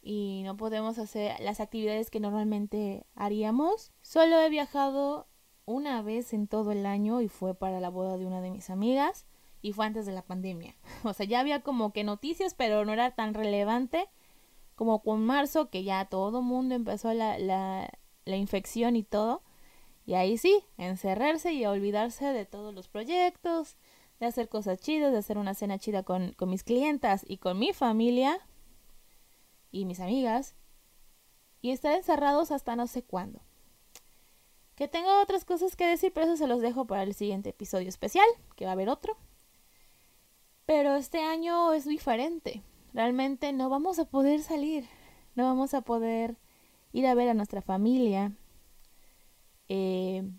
y 0.01 0.41
no 0.43 0.57
podemos 0.57 0.97
hacer 0.97 1.39
las 1.39 1.59
actividades 1.59 2.09
que 2.09 2.19
normalmente 2.19 3.05
haríamos. 3.13 3.91
Solo 4.01 4.39
he 4.39 4.49
viajado 4.49 5.27
una 5.65 6.01
vez 6.01 6.33
en 6.33 6.47
todo 6.47 6.71
el 6.71 6.85
año 6.87 7.21
y 7.21 7.27
fue 7.27 7.53
para 7.53 7.79
la 7.79 7.89
boda 7.89 8.17
de 8.17 8.25
una 8.25 8.41
de 8.41 8.49
mis 8.49 8.71
amigas 8.71 9.27
y 9.61 9.73
fue 9.73 9.85
antes 9.85 10.05
de 10.05 10.13
la 10.13 10.21
pandemia. 10.23 10.75
O 11.03 11.13
sea, 11.13 11.25
ya 11.25 11.39
había 11.39 11.61
como 11.61 11.93
que 11.93 12.03
noticias, 12.03 12.53
pero 12.53 12.85
no 12.85 12.93
era 12.93 13.11
tan 13.11 13.33
relevante 13.33 14.09
como 14.75 15.01
con 15.01 15.25
marzo, 15.25 15.69
que 15.69 15.83
ya 15.83 16.05
todo 16.05 16.41
mundo 16.41 16.75
empezó 16.75 17.13
la, 17.13 17.39
la, 17.39 17.89
la 18.25 18.37
infección 18.37 18.95
y 18.95 19.03
todo. 19.03 19.41
Y 20.05 20.13
ahí 20.13 20.37
sí, 20.37 20.63
encerrarse 20.77 21.51
y 21.53 21.65
olvidarse 21.65 22.25
de 22.25 22.45
todos 22.45 22.73
los 22.73 22.87
proyectos, 22.87 23.77
de 24.19 24.27
hacer 24.27 24.49
cosas 24.49 24.79
chidas, 24.79 25.11
de 25.11 25.17
hacer 25.17 25.37
una 25.37 25.53
cena 25.53 25.79
chida 25.79 26.03
con, 26.03 26.33
con 26.33 26.49
mis 26.49 26.63
clientas 26.63 27.25
y 27.27 27.37
con 27.37 27.59
mi 27.59 27.73
familia 27.73 28.39
y 29.71 29.85
mis 29.85 29.99
amigas. 29.99 30.55
Y 31.61 31.71
estar 31.71 31.93
encerrados 31.93 32.51
hasta 32.51 32.75
no 32.75 32.87
sé 32.87 33.03
cuándo. 33.03 33.41
Que 34.75 34.87
tengo 34.87 35.21
otras 35.21 35.43
cosas 35.43 35.75
que 35.75 35.87
decir, 35.87 36.13
pero 36.13 36.27
eso 36.27 36.37
se 36.37 36.47
los 36.47 36.61
dejo 36.61 36.85
para 36.85 37.01
el 37.01 37.15
siguiente 37.15 37.49
episodio 37.49 37.89
especial, 37.89 38.27
que 38.55 38.65
va 38.65 38.71
a 38.71 38.73
haber 38.73 38.89
otro. 38.89 39.17
Pero 40.67 40.97
este 40.97 41.21
año 41.21 41.71
es 41.73 41.85
diferente. 41.85 42.61
Realmente 42.93 43.53
no 43.53 43.69
vamos 43.69 43.99
a 43.99 44.05
poder 44.05 44.41
salir. 44.41 44.85
No 45.33 45.45
vamos 45.45 45.73
a 45.73 45.81
poder 45.81 46.35
ir 46.91 47.07
a 47.07 47.15
ver 47.15 47.29
a 47.29 47.33
nuestra 47.33 47.61
familia. 47.61 48.33
Eh, 49.69 50.29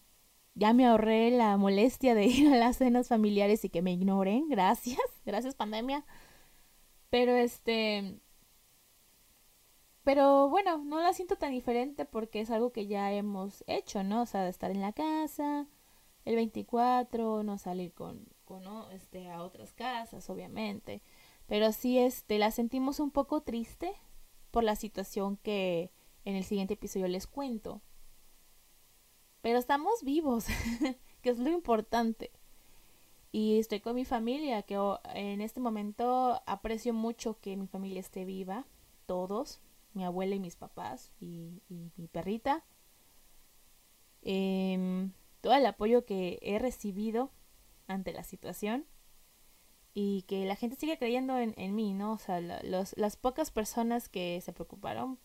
ya 0.55 0.75
me 0.75 0.87
ahorré 0.87 1.31
la 1.31 1.57
molestia 1.57 2.15
de 2.15 2.27
ir 2.27 2.53
a 2.53 2.57
las 2.59 2.77
cenas 2.77 3.09
familiares 3.09 3.65
y 3.65 3.71
que 3.71 3.81
me 3.81 3.93
ignoren. 3.93 4.49
Gracias. 4.51 5.01
Gracias, 5.25 5.55
pandemia. 5.55 6.05
Pero 7.11 7.33
este. 7.35 8.21
Pero 10.05 10.51
bueno, 10.51 10.79
no 10.85 11.01
la 11.01 11.15
siento 11.15 11.37
tan 11.37 11.53
diferente 11.53 12.05
porque 12.05 12.41
es 12.41 12.51
algo 12.51 12.71
que 12.71 12.87
ya 12.87 13.13
hemos 13.13 13.65
hecho, 13.67 14.03
¿no? 14.05 14.23
O 14.23 14.27
sea, 14.27 14.43
de 14.45 14.51
estar 14.51 14.71
en 14.71 14.83
la 14.83 14.93
casa, 14.93 15.67
el 16.27 16.37
24, 16.37 17.43
no 17.45 17.57
salir 17.59 17.95
con 17.95 18.27
este, 18.93 19.31
a 19.31 19.43
otras 19.43 19.73
casas, 19.73 20.29
obviamente. 20.31 21.03
Pero 21.47 21.73
sí, 21.73 21.99
este, 21.99 22.39
la 22.39 22.51
sentimos 22.51 23.01
un 23.01 23.11
poco 23.11 23.43
triste 23.43 23.93
por 24.51 24.65
la 24.65 24.77
situación 24.77 25.37
que 25.37 25.93
en 26.25 26.37
el 26.37 26.45
siguiente 26.45 26.75
episodio 26.75 27.09
les 27.09 27.27
cuento. 27.27 27.81
Pero 29.41 29.59
estamos 29.59 30.03
vivos, 30.03 30.47
que 31.23 31.31
es 31.31 31.39
lo 31.39 31.51
importante. 31.51 32.31
Y 33.31 33.59
estoy 33.59 33.81
con 33.81 33.95
mi 33.95 34.05
familia, 34.05 34.63
que 34.63 34.79
en 35.15 35.41
este 35.41 35.61
momento 35.61 36.41
aprecio 36.47 36.95
mucho 36.95 37.39
que 37.41 37.57
mi 37.57 37.67
familia 37.67 38.01
esté 38.01 38.25
viva, 38.25 38.67
todos, 39.07 39.61
mi 39.95 40.05
abuela 40.05 40.35
y 40.35 40.41
mis 40.41 40.57
papás 40.57 41.13
y, 41.21 41.63
mi 41.69 42.09
perrita. 42.09 42.65
Em, 44.23 45.13
todo 45.41 45.55
el 45.55 45.67
apoyo 45.67 46.05
que 46.05 46.39
he 46.43 46.59
recibido 46.59 47.31
ante 47.89 48.13
la 48.13 48.23
situación 48.23 48.87
y 49.95 50.23
que 50.23 50.45
la 50.47 50.55
gente 50.55 50.77
sigue 50.77 50.99
creyendo 50.99 51.39
en, 51.39 51.55
en 51.57 51.75
mí, 51.75 51.93
¿no? 51.93 52.13
O 52.13 52.19
sea, 52.19 52.41
los, 52.41 52.97
las 52.97 53.17
pocas 53.17 53.51
personas 53.51 54.09
que 54.09 54.41
se 54.41 54.53
preocuparon 54.53 55.19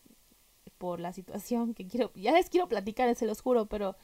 por 0.78 0.98
la 0.98 1.12
situación 1.12 1.74
que 1.74 1.86
quiero, 1.86 2.12
ya 2.14 2.32
les 2.32 2.50
quiero 2.50 2.68
platicar, 2.68 3.14
se 3.14 3.26
los 3.26 3.40
juro, 3.40 3.66
pero 3.66 3.96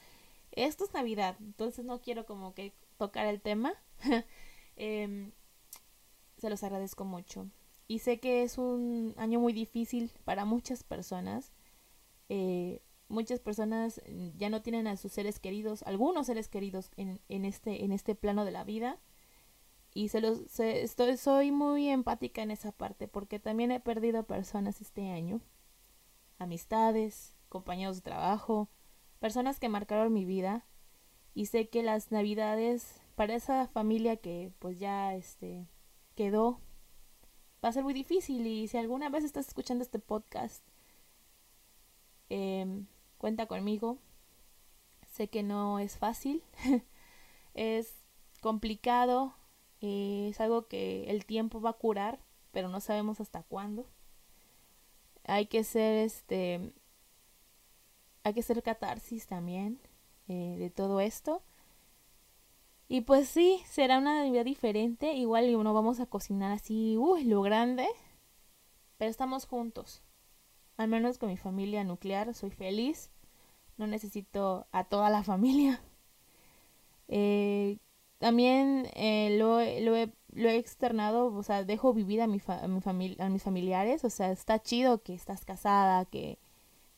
esto 0.51 0.85
es 0.85 0.93
Navidad, 0.93 1.35
entonces 1.41 1.83
no 1.83 1.99
quiero 1.99 2.25
como 2.25 2.53
que 2.53 2.73
tocar 2.97 3.27
el 3.27 3.41
tema. 3.41 3.73
Em, 4.77 5.31
se 6.37 6.49
los 6.49 6.63
agradezco 6.63 7.03
mucho. 7.03 7.47
Y 7.87 7.99
sé 7.99 8.19
que 8.19 8.41
es 8.41 8.57
un 8.57 9.13
año 9.17 9.39
muy 9.39 9.53
difícil 9.53 10.11
para 10.23 10.45
muchas 10.45 10.83
personas. 10.83 11.51
Eh, 12.29 12.81
muchas 13.11 13.39
personas 13.39 14.01
mm, 14.09 14.29
ya 14.37 14.49
no 14.49 14.61
tienen 14.61 14.87
a 14.87 14.97
sus 14.97 15.11
seres 15.11 15.39
queridos, 15.39 15.83
algunos 15.83 16.27
seres 16.27 16.47
queridos 16.47 16.89
en, 16.97 17.19
en 17.29 17.45
este, 17.45 17.83
en 17.83 17.91
este 17.91 18.15
plano 18.15 18.45
de 18.45 18.51
la 18.51 18.63
vida. 18.63 18.99
Y 19.93 20.07
se 20.09 20.21
los, 20.21 20.59
estoy, 20.59 21.17
soy 21.17 21.51
muy 21.51 21.89
empática 21.89 22.41
en 22.41 22.51
esa 22.51 22.71
parte 22.71 23.07
porque 23.07 23.39
también 23.39 23.71
he 23.71 23.79
perdido 23.79 24.23
personas 24.23 24.81
este 24.81 25.11
año. 25.11 25.41
Amistades, 26.39 27.35
compañeros 27.49 27.97
de 27.97 28.01
trabajo, 28.01 28.69
personas 29.19 29.59
que 29.59 29.69
marcaron 29.69 30.13
mi 30.13 30.25
vida. 30.25 30.65
Y 31.33 31.47
sé 31.47 31.69
que 31.69 31.83
las 31.83 32.11
navidades 32.11 33.01
para 33.15 33.35
esa 33.35 33.67
familia 33.67 34.17
que 34.17 34.51
pues 34.59 34.79
ya 34.79 35.13
este 35.13 35.67
quedó 36.15 36.59
va 37.63 37.69
a 37.69 37.73
ser 37.73 37.83
muy 37.83 37.93
difícil 37.93 38.45
y 38.47 38.67
si 38.67 38.77
alguna 38.77 39.09
vez 39.09 39.23
estás 39.23 39.47
escuchando 39.47 39.83
este 39.83 39.99
podcast 39.99 40.65
eh, 42.29 42.85
cuenta 43.21 43.45
conmigo. 43.45 43.99
Sé 45.11 45.27
que 45.27 45.43
no 45.43 45.77
es 45.77 45.97
fácil, 45.97 46.41
es 47.53 47.93
complicado, 48.41 49.35
es 49.79 50.41
algo 50.41 50.67
que 50.67 51.03
el 51.11 51.25
tiempo 51.25 51.61
va 51.61 51.71
a 51.71 51.73
curar, 51.73 52.19
pero 52.51 52.67
no 52.67 52.79
sabemos 52.81 53.21
hasta 53.21 53.43
cuándo. 53.43 53.85
Hay 55.25 55.45
que 55.45 55.63
ser 55.63 55.97
este, 55.97 56.73
hay 58.23 58.33
que 58.33 58.41
ser 58.41 58.63
catarsis 58.63 59.27
también 59.27 59.79
eh, 60.27 60.55
de 60.57 60.71
todo 60.71 60.99
esto. 60.99 61.43
Y 62.87 63.01
pues 63.01 63.29
sí, 63.29 63.61
será 63.67 63.99
una 63.99 64.15
Navidad 64.23 64.45
diferente. 64.45 65.13
Igual 65.13 65.51
no 65.63 65.73
vamos 65.73 65.99
a 65.99 66.07
cocinar 66.07 66.51
así, 66.51 66.97
uy, 66.97 67.23
lo 67.25 67.41
grande. 67.43 67.87
Pero 68.97 69.11
estamos 69.11 69.45
juntos 69.45 70.01
al 70.77 70.87
menos 70.87 71.17
con 71.17 71.29
mi 71.29 71.37
familia 71.37 71.83
nuclear, 71.83 72.33
soy 72.33 72.51
feliz. 72.51 73.11
No 73.77 73.87
necesito 73.87 74.67
a 74.71 74.83
toda 74.85 75.09
la 75.09 75.23
familia. 75.31 75.81
Eh, 77.07 77.77
también 78.19 78.87
eh, 78.93 79.35
lo, 79.39 79.55
lo, 79.55 79.95
he, 79.95 80.13
lo, 80.33 80.49
he, 80.49 80.57
externado, 80.57 81.33
o 81.33 81.43
sea, 81.43 81.63
dejo 81.63 81.93
vivir 81.93 82.21
a, 82.21 82.27
mi, 82.27 82.39
a, 82.47 82.93
mi 82.93 83.15
a 83.19 83.29
mis 83.29 83.43
familiares. 83.43 84.03
O 84.05 84.09
sea, 84.09 84.31
está 84.31 84.61
chido 84.61 85.01
que 85.03 85.13
estás 85.13 85.45
casada, 85.45 86.05
que, 86.05 86.39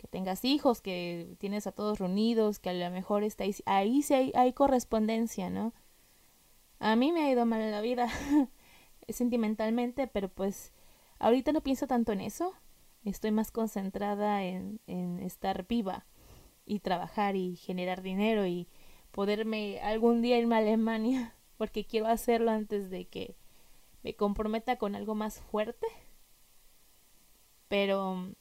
que 0.03 0.07
tengas 0.09 0.43
hijos, 0.43 0.81
que 0.81 1.37
tienes 1.39 1.65
a 1.65 1.71
todos 1.71 1.99
reunidos, 1.99 2.59
que 2.59 2.69
a 2.69 2.73
lo 2.73 2.91
mejor 2.91 3.23
estáis, 3.23 3.63
ahí 3.65 4.01
sí 4.01 4.13
hay, 4.13 4.31
hay 4.35 4.51
correspondencia, 4.51 5.49
¿no? 5.49 5.73
A 6.79 6.97
mí 6.97 7.13
me 7.13 7.21
ha 7.23 7.31
ido 7.31 7.45
mal 7.45 7.61
en 7.61 7.71
la 7.71 7.79
vida, 7.79 8.09
sentimentalmente, 9.07 10.07
pero 10.07 10.27
pues 10.27 10.73
ahorita 11.19 11.53
no 11.53 11.61
pienso 11.61 11.87
tanto 11.87 12.11
en 12.11 12.19
eso. 12.19 12.53
Estoy 13.03 13.31
más 13.31 13.51
concentrada 13.51 14.43
en, 14.43 14.79
en 14.87 15.19
estar 15.19 15.67
viva 15.67 16.05
y 16.65 16.79
trabajar 16.79 17.35
y 17.35 17.55
generar 17.57 18.01
dinero 18.01 18.45
y 18.45 18.67
poderme 19.11 19.79
algún 19.81 20.21
día 20.21 20.39
irme 20.39 20.55
a 20.55 20.59
Alemania 20.59 21.35
porque 21.57 21.85
quiero 21.85 22.07
hacerlo 22.07 22.51
antes 22.51 22.89
de 22.89 23.05
que 23.05 23.35
me 24.03 24.15
comprometa 24.15 24.77
con 24.77 24.95
algo 24.95 25.15
más 25.15 25.39
fuerte. 25.41 25.87
Pero 27.67 28.33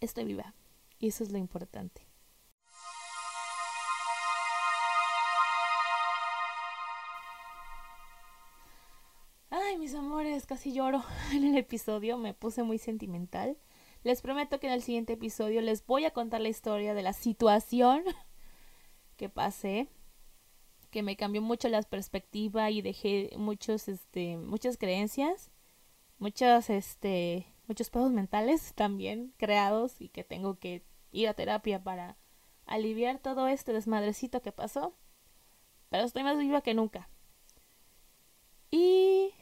estoy 0.00 0.24
viva 0.24 0.54
y 0.98 1.08
eso 1.08 1.24
es 1.24 1.32
lo 1.32 1.38
importante. 1.38 2.07
Casi 10.46 10.72
lloro 10.72 11.04
en 11.32 11.44
el 11.44 11.56
episodio, 11.56 12.18
me 12.18 12.34
puse 12.34 12.62
muy 12.62 12.78
sentimental. 12.78 13.56
Les 14.04 14.22
prometo 14.22 14.60
que 14.60 14.68
en 14.68 14.74
el 14.74 14.82
siguiente 14.82 15.14
episodio 15.14 15.60
les 15.60 15.84
voy 15.84 16.04
a 16.04 16.12
contar 16.12 16.40
la 16.40 16.48
historia 16.48 16.94
de 16.94 17.02
la 17.02 17.12
situación 17.12 18.04
que 19.16 19.28
pasé, 19.28 19.88
que 20.90 21.02
me 21.02 21.16
cambió 21.16 21.42
mucho 21.42 21.68
la 21.68 21.82
perspectiva 21.82 22.70
y 22.70 22.82
dejé 22.82 23.30
muchos, 23.36 23.88
este, 23.88 24.36
muchas 24.38 24.76
creencias, 24.78 25.50
muchos, 26.18 26.70
este, 26.70 27.46
muchos 27.66 27.90
pedos 27.90 28.10
mentales 28.12 28.72
también 28.76 29.34
creados 29.36 30.00
y 30.00 30.08
que 30.08 30.24
tengo 30.24 30.58
que 30.58 30.84
ir 31.10 31.28
a 31.28 31.34
terapia 31.34 31.82
para 31.82 32.16
aliviar 32.66 33.18
todo 33.18 33.48
este 33.48 33.72
desmadrecito 33.72 34.42
que 34.42 34.52
pasó. 34.52 34.94
Pero 35.88 36.04
estoy 36.04 36.22
más 36.22 36.38
viva 36.38 36.60
que 36.60 36.74
nunca. 36.74 37.08
Y 38.70 39.32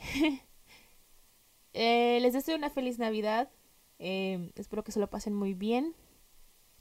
eh, 1.78 2.18
les 2.22 2.32
deseo 2.32 2.56
una 2.56 2.70
feliz 2.70 2.98
Navidad. 2.98 3.50
Eh, 3.98 4.50
espero 4.56 4.82
que 4.82 4.92
se 4.92 5.00
lo 5.00 5.10
pasen 5.10 5.34
muy 5.34 5.52
bien. 5.52 5.94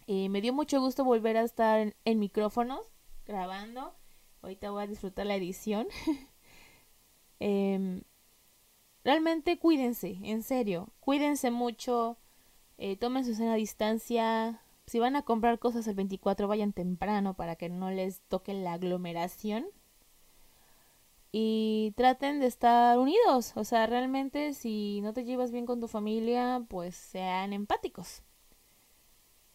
Eh, 0.07 0.29
me 0.29 0.39
dio 0.39 0.53
mucho 0.53 0.79
gusto 0.79 1.03
volver 1.03 1.35
a 1.35 1.43
estar 1.43 1.93
en, 2.05 2.19
micrófonos 2.19 2.79
grabando. 3.25 3.93
Ahorita 4.41 4.71
voy 4.71 4.83
a 4.83 4.87
disfrutar 4.87 5.25
la 5.25 5.35
edición. 5.35 5.87
Em, 7.39 8.03
realmente 9.03 9.59
cuídense, 9.59 10.17
en 10.23 10.41
serio. 10.41 10.93
Cuídense 11.01 11.51
mucho. 11.51 12.17
tomen 13.01 13.25
su 13.25 13.35
cena 13.35 13.55
distancia. 13.55 14.61
Si 14.87 14.99
van 14.99 15.17
a 15.17 15.23
comprar 15.23 15.59
cosas 15.59 15.85
el 15.87 15.95
24, 15.95 16.47
vayan 16.47 16.71
temprano 16.71 17.35
para 17.35 17.57
que 17.57 17.67
no 17.67 17.91
les 17.91 18.21
toque 18.21 18.53
la 18.53 18.71
aglomeración 18.73 19.65
y 21.37 21.91
traten 21.97 22.39
de 22.39 22.45
estar 22.45 22.97
unidos. 22.97 23.51
O 23.55 23.65
sea, 23.65 23.87
realmente 23.87 24.53
si 24.53 25.01
no 25.01 25.11
te 25.11 25.25
llevas 25.25 25.51
bien 25.51 25.65
con 25.65 25.81
tu 25.81 25.89
familia, 25.89 26.63
pues 26.69 26.95
sean 26.95 27.51
empáticos. 27.51 28.23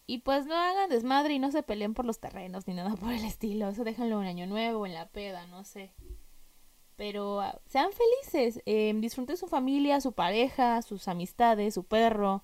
Y 0.05 0.19
pues 0.19 0.45
no 0.45 0.53
hagan 0.55 0.91
desmadre 0.91 1.33
y 1.33 1.39
no 1.39 1.51
se 1.51 1.63
peleen 1.63 1.95
por 1.95 2.05
los 2.05 2.19
terrenos 2.19 2.67
ni 2.67 2.75
nada 2.75 2.95
por 2.97 3.11
el 3.11 3.25
estilo. 3.25 3.67
Eso 3.69 3.83
déjenlo 3.83 4.21
en 4.21 4.27
año 4.27 4.45
nuevo, 4.45 4.85
en 4.85 4.93
la 4.93 5.09
peda, 5.09 5.47
no 5.47 5.63
sé. 5.63 5.91
Pero 6.97 7.41
ah, 7.41 7.59
sean 7.65 7.89
felices, 7.93 8.61
em, 8.67 9.01
disfruten 9.01 9.35
su 9.35 9.47
familia, 9.47 10.01
su 10.01 10.11
pareja, 10.13 10.83
sus 10.83 11.07
amistades, 11.07 11.73
su 11.73 11.85
perro. 11.85 12.43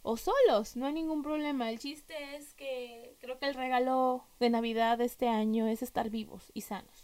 O 0.00 0.16
solos, 0.16 0.74
no 0.74 0.86
hay 0.86 0.94
ningún 0.94 1.22
problema. 1.22 1.68
El 1.68 1.78
chiste 1.78 2.14
es 2.34 2.54
que 2.54 3.18
creo 3.20 3.38
que 3.38 3.44
el 3.44 3.54
regalo 3.54 4.24
de 4.40 4.48
Navidad 4.48 4.96
de 4.96 5.04
este 5.04 5.28
año 5.28 5.66
es 5.66 5.82
estar 5.82 6.08
vivos 6.08 6.50
y 6.54 6.62
sanos 6.62 7.03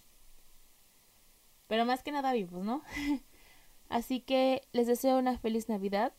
pero 1.71 1.85
más 1.87 2.03
que 2.03 2.11
nada 2.11 2.33
vivos, 2.33 2.65
¿no? 2.65 2.83
Así 3.89 4.21
que 4.21 4.67
les 4.73 4.89
deseo 4.89 5.21
una 5.21 5.39
feliz 5.39 5.69
Navidad, 5.69 6.13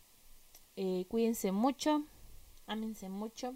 eh, 0.76 1.04
cuídense 1.10 1.52
mucho, 1.52 2.06
ámense 2.66 3.10
mucho 3.10 3.54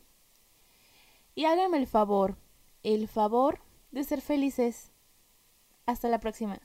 y 1.34 1.46
háganme 1.46 1.78
el 1.78 1.86
favor, 1.86 2.36
el 2.82 3.08
favor 3.08 3.60
de 3.92 4.04
ser 4.04 4.20
felices. 4.20 4.92
Hasta 5.86 6.08
la 6.08 6.20
próxima. 6.20 6.60